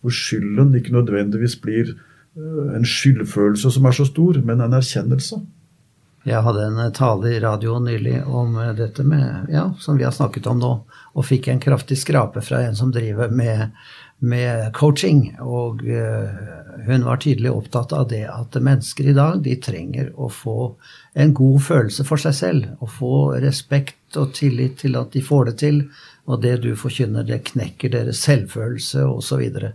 hvor 0.00 0.14
skylden 0.14 0.72
ikke 0.78 0.94
nødvendigvis 0.96 1.58
blir 1.60 1.92
eh, 1.92 2.70
en 2.76 2.86
skyldfølelse 2.88 3.74
som 3.74 3.84
er 3.84 3.96
så 3.98 4.08
stor, 4.08 4.40
men 4.44 4.64
en 4.64 4.76
erkjennelse. 4.78 5.42
Jeg 6.24 6.40
hadde 6.40 6.62
en 6.64 6.92
tale 6.96 7.34
i 7.34 7.40
radioen 7.42 7.84
nylig 7.84 8.22
om 8.24 8.56
dette 8.78 9.04
med, 9.04 9.50
ja, 9.52 9.66
som 9.78 9.98
vi 10.00 10.06
har 10.06 10.14
snakket 10.16 10.46
om 10.48 10.62
nå, 10.62 10.70
og 11.12 11.26
fikk 11.28 11.50
en 11.52 11.60
kraftig 11.60 11.98
skrape 12.00 12.40
fra 12.40 12.62
en 12.64 12.78
som 12.78 12.92
driver 12.94 13.28
med, 13.28 13.74
med 14.24 14.72
coaching. 14.76 15.26
Og 15.40 15.84
uh, 15.84 16.54
hun 16.86 17.04
var 17.06 17.20
tydelig 17.22 17.52
opptatt 17.52 17.92
av 17.96 18.08
det 18.10 18.24
at 18.28 18.56
mennesker 18.60 19.10
i 19.10 19.16
dag 19.16 19.42
de 19.44 19.56
trenger 19.62 20.10
å 20.20 20.30
få 20.32 20.74
en 21.14 21.34
god 21.36 21.62
følelse 21.64 22.06
for 22.08 22.20
seg 22.20 22.34
selv. 22.38 22.72
Å 22.80 22.88
få 22.90 23.14
respekt 23.44 24.18
og 24.20 24.34
tillit 24.36 24.80
til 24.82 24.98
at 25.00 25.14
de 25.14 25.22
får 25.24 25.50
det 25.50 25.56
til. 25.62 25.84
Og 26.28 26.42
det 26.42 26.58
du 26.64 26.72
forkynner, 26.78 27.26
det 27.28 27.44
knekker 27.52 27.92
deres 27.92 28.24
selvfølelse 28.24 29.04
osv. 29.06 29.28
Så, 29.28 29.40
videre. 29.40 29.74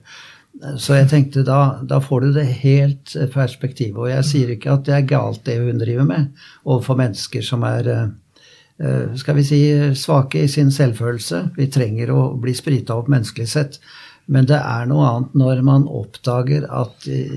Så 0.81 0.97
jeg 0.97 1.09
tenkte 1.11 1.43
da, 1.47 1.79
da 1.87 2.01
får 2.03 2.25
du 2.25 2.31
det 2.35 2.47
helt 2.63 3.13
perspektivet. 3.33 3.97
Og 3.99 4.09
jeg 4.11 4.27
sier 4.27 4.55
ikke 4.55 4.73
at 4.75 4.87
det 4.87 4.95
er 4.97 5.07
galt 5.07 5.45
det 5.47 5.59
hun 5.61 5.79
driver 5.81 6.07
med 6.09 6.33
overfor 6.65 6.99
mennesker 6.99 7.45
som 7.45 7.63
er 7.67 7.89
eh, 7.93 9.15
skal 9.19 9.37
vi 9.37 9.45
si, 9.47 9.61
svake 9.95 10.43
i 10.43 10.51
sin 10.51 10.71
selvfølelse. 10.73 11.43
Vi 11.57 11.69
trenger 11.71 12.11
å 12.15 12.21
bli 12.41 12.55
sprita 12.57 12.97
opp 12.97 13.11
menneskelig 13.11 13.49
sett. 13.51 13.79
Men 14.29 14.45
det 14.49 14.59
er 14.59 14.85
noe 14.89 15.07
annet 15.09 15.37
når 15.41 15.63
man 15.65 15.87
oppdager 15.89 16.67
at 16.69 17.07
eh, 17.09 17.33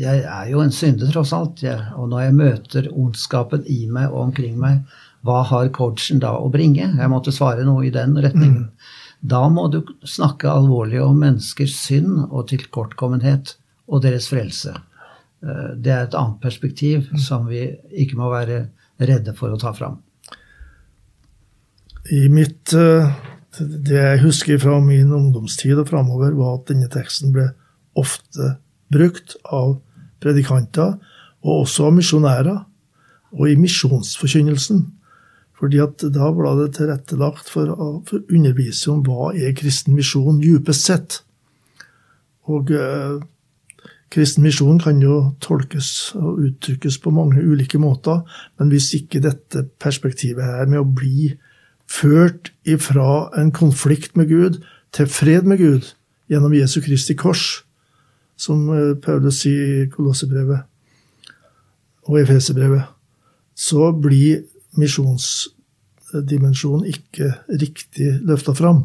jeg 0.00 0.24
er 0.24 0.48
jo 0.48 0.62
en 0.64 0.72
synder, 0.72 1.10
tross 1.12 1.34
alt. 1.36 1.62
og 1.96 2.08
når 2.08 2.24
jeg 2.24 2.38
møter 2.38 2.90
ondskapen 2.90 3.66
i 3.68 3.84
meg 3.92 4.08
og 4.08 4.30
omkring 4.30 4.56
meg, 4.60 4.80
hva 5.26 5.42
har 5.44 5.68
coachen 5.76 6.22
da 6.22 6.32
å 6.40 6.48
bringe? 6.52 6.86
Jeg 6.96 7.12
måtte 7.12 7.34
svare 7.34 7.66
noe 7.68 7.84
i 7.86 7.92
den 7.92 8.16
retningen. 8.16 8.70
Mm. 8.70 8.96
Da 9.20 9.42
må 9.52 9.66
du 9.68 9.82
snakke 10.08 10.48
alvorlig 10.48 11.02
om 11.04 11.18
menneskers 11.20 11.74
synd 11.76 12.30
og 12.30 12.48
tilkortkommenhet 12.48 13.58
og 13.90 14.00
deres 14.06 14.30
frelse. 14.32 14.72
Eh, 15.44 15.72
det 15.76 15.92
er 15.92 16.06
et 16.06 16.16
annet 16.16 16.40
perspektiv 16.40 17.10
mm. 17.10 17.18
som 17.20 17.48
vi 17.50 17.66
ikke 17.92 18.16
må 18.20 18.30
være 18.32 18.62
redde 19.00 19.36
for 19.36 19.52
å 19.52 19.60
ta 19.60 19.74
fram. 19.76 20.00
I 22.16 22.26
mitt 22.32 22.72
eh, 22.72 23.12
Det 23.58 23.96
jeg 23.96 24.22
husker 24.22 24.60
fra 24.62 24.76
min 24.82 25.10
ungdomstid 25.12 25.78
og 25.82 25.88
framover, 25.90 26.36
var 26.38 26.58
at 26.58 26.68
denne 26.70 26.90
teksten 26.92 27.32
ble 27.34 27.48
ofte 27.98 28.54
brukt 28.92 29.34
av 29.50 29.80
predikanter, 30.22 30.98
og 31.42 31.64
også 31.64 31.88
av 31.88 31.96
misjonærer, 31.96 32.60
og 33.34 33.50
i 33.50 33.58
misjonsforkynnelsen. 33.58 34.84
Fordi 35.60 35.80
at 35.82 36.00
Da 36.14 36.30
ble 36.32 36.54
det 36.62 36.70
tilrettelagt 36.78 37.50
for 37.52 37.68
å 37.68 37.88
undervise 38.32 38.90
om 38.92 39.02
hva 39.04 39.34
er 39.34 39.52
kristen 39.56 39.94
misjon 39.94 40.40
djupest 40.40 40.86
sett. 40.88 41.18
Og 42.48 42.70
eh, 42.72 43.18
kristen 44.10 44.46
misjon 44.46 44.80
kan 44.80 45.02
jo 45.04 45.34
tolkes 45.42 46.14
og 46.18 46.40
uttrykkes 46.46 46.98
på 47.02 47.12
mange 47.14 47.42
ulike 47.44 47.78
måter, 47.78 48.22
men 48.58 48.72
hvis 48.72 48.94
ikke 48.96 49.22
dette 49.22 49.66
perspektivet 49.82 50.44
her 50.44 50.70
med 50.70 50.80
å 50.80 50.88
bli 50.88 51.34
ført 51.90 52.52
ifra 52.68 53.30
en 53.40 53.52
konflikt 53.52 54.16
med 54.16 54.28
Gud 54.30 54.60
til 54.94 55.06
fred 55.10 55.42
med 55.48 55.58
Gud 55.58 55.94
gjennom 56.30 56.54
Jesu 56.54 56.80
Kristi 56.84 57.14
kors, 57.18 57.64
som 58.38 58.70
eh, 58.72 58.94
Paulus 59.02 59.40
sier 59.42 59.82
i 59.82 59.88
Kolossebrevet 59.90 60.60
og 62.08 62.20
Efeserbrevet, 62.22 62.82
så 63.54 63.92
blir 63.92 64.42
misjonsdimensjonen 64.80 66.86
ikke 66.88 67.34
riktig 67.60 68.20
løfta 68.26 68.52
fram. 68.56 68.84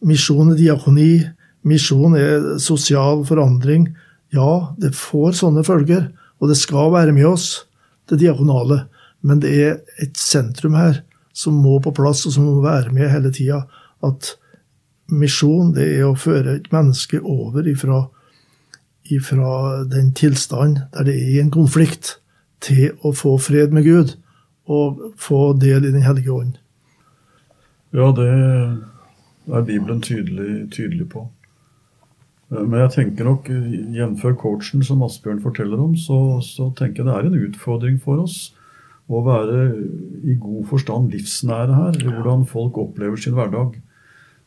Misjon 0.00 0.52
er 0.54 0.58
diakoni, 0.58 1.28
misjon 1.68 2.16
er 2.18 2.58
sosial 2.62 3.26
forandring. 3.28 3.96
Ja, 4.34 4.74
det 4.80 4.96
får 4.98 5.32
sånne 5.42 5.64
følger, 5.66 6.02
og 6.40 6.48
det 6.50 6.58
skal 6.58 6.92
være 6.94 7.12
med 7.14 7.26
oss, 7.28 7.66
det 8.08 8.20
diakonale. 8.24 8.78
Men 9.20 9.40
det 9.44 9.50
er 9.52 9.72
et 10.00 10.16
sentrum 10.18 10.74
her 10.80 10.94
som 11.40 11.56
må 11.56 11.78
på 11.80 11.92
plass, 11.96 12.26
og 12.28 12.36
som 12.36 12.48
må 12.48 12.60
være 12.64 12.92
med 12.94 13.10
hele 13.12 13.32
tida. 13.32 13.64
At 14.04 14.34
misjon, 15.10 15.74
det 15.76 15.88
er 15.96 16.06
å 16.08 16.16
føre 16.18 16.58
et 16.58 16.70
menneske 16.72 17.20
over 17.20 17.66
ifra, 17.68 18.04
ifra 19.10 19.52
den 19.90 20.12
tilstand 20.16 20.82
der 20.94 21.08
det 21.08 21.16
er 21.18 21.40
en 21.42 21.54
konflikt, 21.54 22.18
til 22.60 22.92
å 23.00 23.14
få 23.16 23.38
fred 23.40 23.72
med 23.72 23.86
Gud 23.86 24.10
og 24.68 24.98
få 25.16 25.54
del 25.56 25.86
i 25.88 25.92
Den 25.94 26.04
hellige 26.04 26.32
ånd. 26.32 26.58
Ja, 27.96 28.10
det 28.12 28.26
er 28.28 29.64
Bibelen 29.64 30.02
tydelig, 30.04 30.68
tydelig 30.70 31.08
på. 31.08 31.24
Eh, 32.52 32.60
men 32.60 32.82
jeg 32.84 32.92
tenker 32.98 33.24
nok, 33.24 33.48
jf. 33.48 34.26
coachen 34.38 34.84
som 34.84 35.02
Asbjørn 35.02 35.40
forteller 35.42 35.80
om, 35.80 35.96
så, 35.96 36.38
så, 36.44 36.68
tenker 36.76 37.02
jeg 37.02 37.08
det 37.08 37.16
er 37.16 37.30
en 37.30 37.48
utfordring 37.48 37.96
for 38.02 38.20
oss 38.26 38.50
å 39.10 39.22
være 39.26 39.62
i 40.22 40.36
god 40.38 40.66
forstand 40.70 41.14
livsnære 41.14 41.78
her. 41.78 41.98
Hvordan 42.06 42.44
folk 42.48 42.78
opplever 42.78 43.18
sin 43.20 43.34
hverdag. 43.34 43.80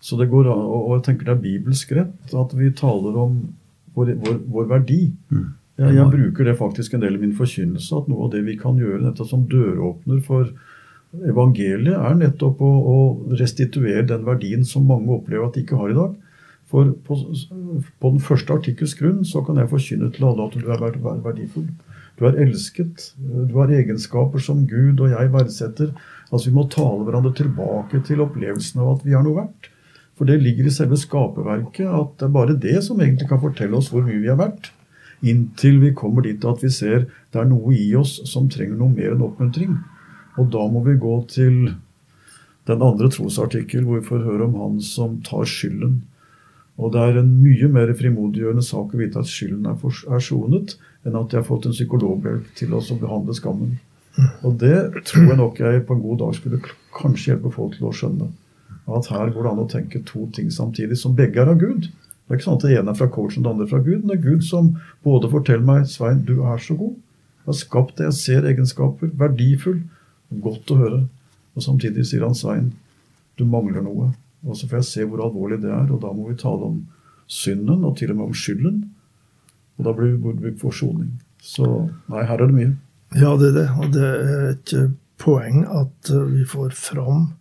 Så 0.03 0.17
det 0.19 0.29
går, 0.31 0.49
an, 0.51 0.63
Og 0.67 0.97
jeg 0.97 1.03
tenker 1.07 1.29
det 1.29 1.35
er 1.37 1.43
bibelsk 1.43 1.91
rett 1.95 2.33
at 2.35 2.55
vi 2.55 2.71
taler 2.75 3.17
om 3.19 3.37
vår, 3.95 4.15
vår, 4.23 4.39
vår 4.51 4.71
verdi. 4.71 5.01
Mm. 5.31 5.51
Jeg, 5.79 5.95
jeg, 5.97 6.09
bruker 6.11 6.45
det 6.45 6.59
faktisk 6.59 6.93
en 6.93 7.01
del 7.01 7.15
i 7.17 7.21
min 7.23 7.33
forkynnelse, 7.37 7.95
at 7.97 8.09
noe 8.11 8.27
av 8.27 8.33
det 8.35 8.43
vi 8.45 8.57
kan 8.59 8.77
gjøre 8.77 9.07
dette 9.07 9.25
som 9.25 9.47
døråpner 9.49 10.19
for 10.25 10.51
evangeliet, 11.29 11.95
er 11.97 12.19
nettopp 12.19 12.61
å, 12.61 12.69
å, 12.69 12.97
restituere 13.39 14.05
den 14.09 14.25
verdien 14.27 14.65
som 14.65 14.85
mange 14.89 15.13
opplever 15.15 15.47
at 15.47 15.57
de 15.57 15.63
ikke 15.65 15.79
har 15.79 15.93
i 15.93 15.97
dag. 15.97 16.13
For 16.69 16.93
på, 17.05 17.17
på 18.01 18.11
den 18.13 18.21
første 18.23 18.53
artikkels 18.55 18.95
grunn 18.97 19.21
så 19.29 19.43
kan 19.45 19.59
jeg 19.61 19.71
forkynne 19.71 20.11
til 20.13 20.27
alle 20.29 20.47
at 20.47 20.57
du 20.57 20.69
er 20.69 20.85
verdifull. 21.25 21.67
Du 22.23 22.29
er 22.29 22.37
elsket. 22.39 23.09
Du 23.19 23.57
har 23.59 23.71
egenskaper 23.75 24.39
som 24.39 24.61
Gud 24.63 25.01
og 25.03 25.11
jeg 25.11 25.31
verdsetter. 25.33 25.89
Altså 26.29 26.47
Vi 26.47 26.55
må 26.55 26.63
tale 26.71 27.03
hverandre 27.03 27.33
tilbake 27.35 27.99
til 28.07 28.23
opplevelsen 28.23 28.79
av 28.79 28.93
at 28.93 29.01
vi 29.03 29.11
er 29.11 29.25
noe 29.25 29.41
verdt. 29.41 29.67
For 30.15 30.29
det 30.29 30.37
ligger 30.39 30.69
i 30.69 30.71
selve 30.71 30.95
skaperverket 31.01 31.83
at 31.83 32.13
det 32.21 32.29
er 32.29 32.31
bare 32.37 32.55
det 32.55 32.77
som 32.85 33.01
egentlig 33.01 33.27
kan 33.27 33.41
fortelle 33.43 33.75
oss 33.75 33.89
hvor 33.91 34.05
mye 34.07 34.21
vi 34.23 34.31
er 34.31 34.39
verdt. 34.39 34.69
Inntil 35.19 35.81
vi 35.81 35.91
kommer 35.99 36.23
dit 36.23 36.47
at 36.47 36.63
vi 36.63 36.71
ser 36.71 37.09
det 37.33 37.41
er 37.41 37.49
noe 37.49 37.75
i 37.75 37.89
oss 37.99 38.21
som 38.29 38.47
trenger 38.47 38.79
noe 38.79 38.95
mer 38.95 39.17
enn 39.17 39.27
oppmuntring. 39.27 39.75
Og 40.39 40.47
da 40.55 40.63
må 40.71 40.85
vi 40.87 40.95
gå 41.03 41.17
til 41.33 41.59
den 42.71 42.87
andre 42.87 43.11
trosartikkel 43.11 43.83
hvor 43.83 43.99
vi 43.99 44.07
får 44.07 44.23
høre 44.29 44.47
om 44.47 44.55
han 44.61 44.79
som 44.79 45.19
tar 45.27 45.43
skylden. 45.43 46.05
Og 46.81 46.93
det 46.93 47.01
er 47.01 47.19
en 47.19 47.31
mye 47.37 47.69
mer 47.69 47.91
frimodiggjørende 47.97 48.65
sak 48.65 48.93
å 48.93 48.99
vite 48.99 49.21
at 49.21 49.29
skylden 49.29 49.67
er, 49.69 49.75
for, 49.79 49.93
er 50.09 50.23
sonet, 50.23 50.77
enn 51.05 51.17
at 51.19 51.33
jeg 51.33 51.43
har 51.43 51.47
fått 51.47 51.67
en 51.69 51.75
psykologhjelp 51.75 52.47
til 52.57 52.73
å 52.73 52.81
behandle 53.01 53.35
skammen. 53.37 53.75
Og 54.45 54.57
det 54.61 55.03
tror 55.09 55.27
jeg 55.29 55.39
nok 55.39 55.59
jeg 55.61 55.83
på 55.87 55.95
en 55.95 56.03
god 56.03 56.19
dag 56.21 56.35
skulle 56.37 56.61
kanskje 56.97 57.33
hjelpe 57.33 57.53
folk 57.53 57.77
til 57.77 57.89
å 57.89 57.93
skjønne. 57.97 58.29
At 58.93 59.09
her 59.13 59.31
går 59.31 59.45
det 59.45 59.51
an 59.53 59.63
å 59.63 59.69
tenke 59.69 60.01
to 60.07 60.27
ting 60.35 60.49
samtidig, 60.53 60.97
som 60.99 61.15
begge 61.17 61.41
er 61.41 61.53
av 61.53 61.61
Gud. 61.61 61.87
Det 61.87 62.31
er 62.31 62.39
ikke 62.39 62.47
sånn 62.47 62.59
at 62.59 62.65
det 62.65 62.75
ene 62.77 62.93
er 62.93 62.99
fra 62.99 63.09
coachen 63.11 63.45
det 63.45 63.51
andre 63.51 63.67
fra 63.69 63.81
Gud. 63.83 64.03
Men 64.03 64.11
det 64.11 64.17
er 64.17 64.27
Gud 64.27 64.45
som 64.47 64.73
både 65.05 65.31
forteller 65.31 65.65
meg 65.67 65.87
Svein, 65.91 66.23
du 66.27 66.41
er 66.41 66.61
så 66.61 66.75
god. 66.79 66.95
Jeg 67.43 67.51
har 67.51 67.59
skapt 67.59 67.97
det. 67.99 68.09
Jeg 68.09 68.19
ser 68.19 68.47
egenskaper. 68.47 69.11
Verdifull. 69.19 69.81
Godt 70.43 70.71
å 70.73 70.79
høre. 70.79 71.01
Og 71.53 71.65
samtidig 71.65 72.05
sier 72.09 72.23
han 72.25 72.37
Svein, 72.37 72.71
du 73.37 73.43
mangler 73.45 73.83
noe. 73.85 74.13
Og 74.43 74.57
så 74.57 74.67
får 74.67 74.81
jeg 74.81 74.89
se 74.89 75.05
hvor 75.07 75.23
alvorlig 75.23 75.61
det 75.63 75.71
er. 75.71 75.87
Og 75.91 76.01
da 76.03 76.11
må 76.15 76.29
vi 76.29 76.39
tale 76.39 76.71
om 76.71 76.81
synden, 77.27 77.83
og 77.83 77.97
til 77.97 78.11
og 78.11 78.19
med 78.19 78.31
om 78.31 78.35
skylden. 78.37 78.81
Og 79.77 79.87
da 79.87 79.93
blir 79.97 80.17
det 80.41 80.57
forsoning. 80.61 81.13
Så 81.43 81.67
nei, 82.11 82.25
her 82.27 82.39
er 82.39 82.49
det 82.49 82.55
mye. 82.55 82.73
Ja, 83.13 83.35
det 83.37 83.51
er 83.51 83.55
det. 83.57 83.69
Og 83.77 83.93
det 83.93 84.09
er 84.09 84.43
et 84.51 84.75
eh, 84.77 84.91
poeng 85.21 85.63
at 85.69 86.11
eh, 86.11 86.27
vi 86.33 86.45
får 86.49 86.75
fram 86.77 87.31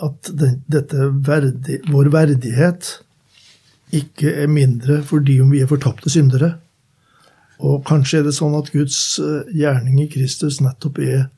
at 0.00 0.30
den, 0.32 0.60
dette 0.70 1.10
verdi, 1.26 1.80
vår 1.90 2.10
verdighet 2.14 2.92
ikke 3.96 4.32
er 4.44 4.48
mindre 4.48 5.00
fordi 5.04 5.40
om 5.42 5.50
vi 5.52 5.60
er 5.64 5.70
fortapte 5.70 6.12
syndere. 6.12 6.54
Og 7.60 7.82
kanskje 7.88 8.20
er 8.20 8.28
det 8.28 8.36
sånn 8.36 8.56
at 8.56 8.70
Guds 8.72 9.18
eh, 9.22 9.50
gjerning 9.56 10.00
i 10.04 10.08
Kristus 10.12 10.60
nettopp 10.64 11.02
er 11.04 11.28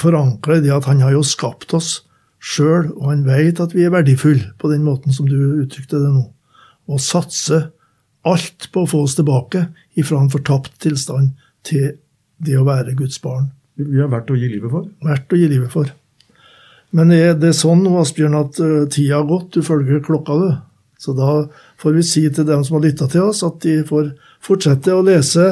forankra 0.00 0.58
i 0.58 0.64
det 0.64 0.74
at 0.74 0.88
han 0.90 1.02
har 1.04 1.14
jo 1.16 1.24
skapt 1.26 1.74
oss 1.76 2.02
sjøl, 2.38 2.92
og 2.96 3.10
han 3.10 3.24
vet 3.26 3.60
at 3.62 3.74
vi 3.74 3.84
er 3.86 3.94
verdifulle 3.94 4.52
på 4.58 4.70
den 4.70 4.84
måten 4.86 5.14
som 5.14 5.26
du 5.28 5.36
uttrykte 5.62 5.98
det 5.98 6.12
nå. 6.14 6.24
Og 6.88 7.02
satse 7.02 7.66
alt 8.28 8.68
på 8.72 8.84
å 8.84 8.90
få 8.90 9.04
oss 9.06 9.16
tilbake 9.18 9.66
ifra 9.98 10.20
en 10.20 10.32
fortapt 10.32 10.78
tilstand 10.82 11.34
til 11.66 11.96
det 12.44 12.58
å 12.58 12.66
være 12.66 12.96
Guds 12.98 13.18
barn. 13.22 13.50
Vi 13.78 14.00
har 14.00 14.10
verdt 14.10 14.30
å 14.34 14.38
gi 14.38 14.48
livet 14.50 14.70
for? 14.72 14.86
Verdt 15.06 15.34
å 15.34 15.38
gi 15.38 15.48
livet 15.50 15.72
for. 15.74 15.90
Men 16.94 17.12
er 17.12 17.34
det 17.36 17.52
sånn 17.58 17.84
Asbjørn, 18.00 18.38
at 18.38 18.58
uh, 18.62 18.86
tida 18.90 19.18
har 19.18 19.28
gått, 19.28 19.52
du 19.54 19.64
følger 19.64 20.00
klokka, 20.04 20.38
du? 20.40 20.50
Så 20.98 21.12
da 21.14 21.44
får 21.78 21.94
vi 21.94 22.04
si 22.06 22.24
til 22.34 22.46
dem 22.48 22.64
som 22.66 22.78
har 22.78 22.86
lytta 22.88 23.06
til 23.10 23.28
oss, 23.28 23.44
at 23.46 23.60
de 23.62 23.82
får 23.86 24.10
fortsette 24.42 24.94
å 24.94 25.04
lese, 25.06 25.50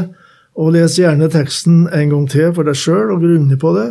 og 0.57 0.73
lese 0.75 1.03
gjerne 1.03 1.29
teksten 1.31 1.85
en 1.93 2.13
gang 2.15 2.25
til 2.33 2.55
for 2.57 2.67
deg 2.67 2.79
sjøl 2.81 3.13
og 3.15 3.23
grunne 3.23 3.59
på 3.61 3.75
det, 3.77 3.91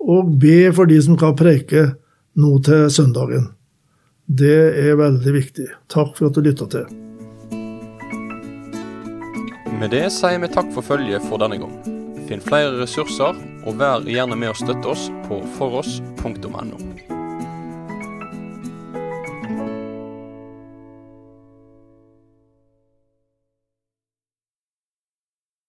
og 0.00 0.34
be 0.40 0.70
for 0.74 0.90
de 0.90 0.98
som 1.04 1.18
kan 1.20 1.36
preike 1.38 1.90
nå 2.40 2.56
til 2.64 2.88
søndagen. 2.92 3.50
Det 4.30 4.58
er 4.78 4.98
veldig 4.98 5.32
viktig. 5.34 5.66
Takk 5.90 6.14
for 6.16 6.30
at 6.30 6.36
du 6.36 6.44
lytta 6.44 6.68
til. 6.70 6.86
Med 9.80 9.94
det 9.94 10.06
sier 10.12 10.38
vi 10.42 10.50
takk 10.52 10.70
for 10.74 10.84
følget 10.84 11.24
for 11.26 11.40
denne 11.42 11.58
gang. 11.60 11.74
Finn 12.28 12.44
flere 12.44 12.76
ressurser, 12.78 13.38
og 13.66 13.80
vær 13.80 14.04
gjerne 14.06 14.38
med 14.38 14.52
å 14.52 14.58
støtte 14.60 14.92
oss 14.92 15.08
på 15.26 15.40
foross.no. 15.56 16.89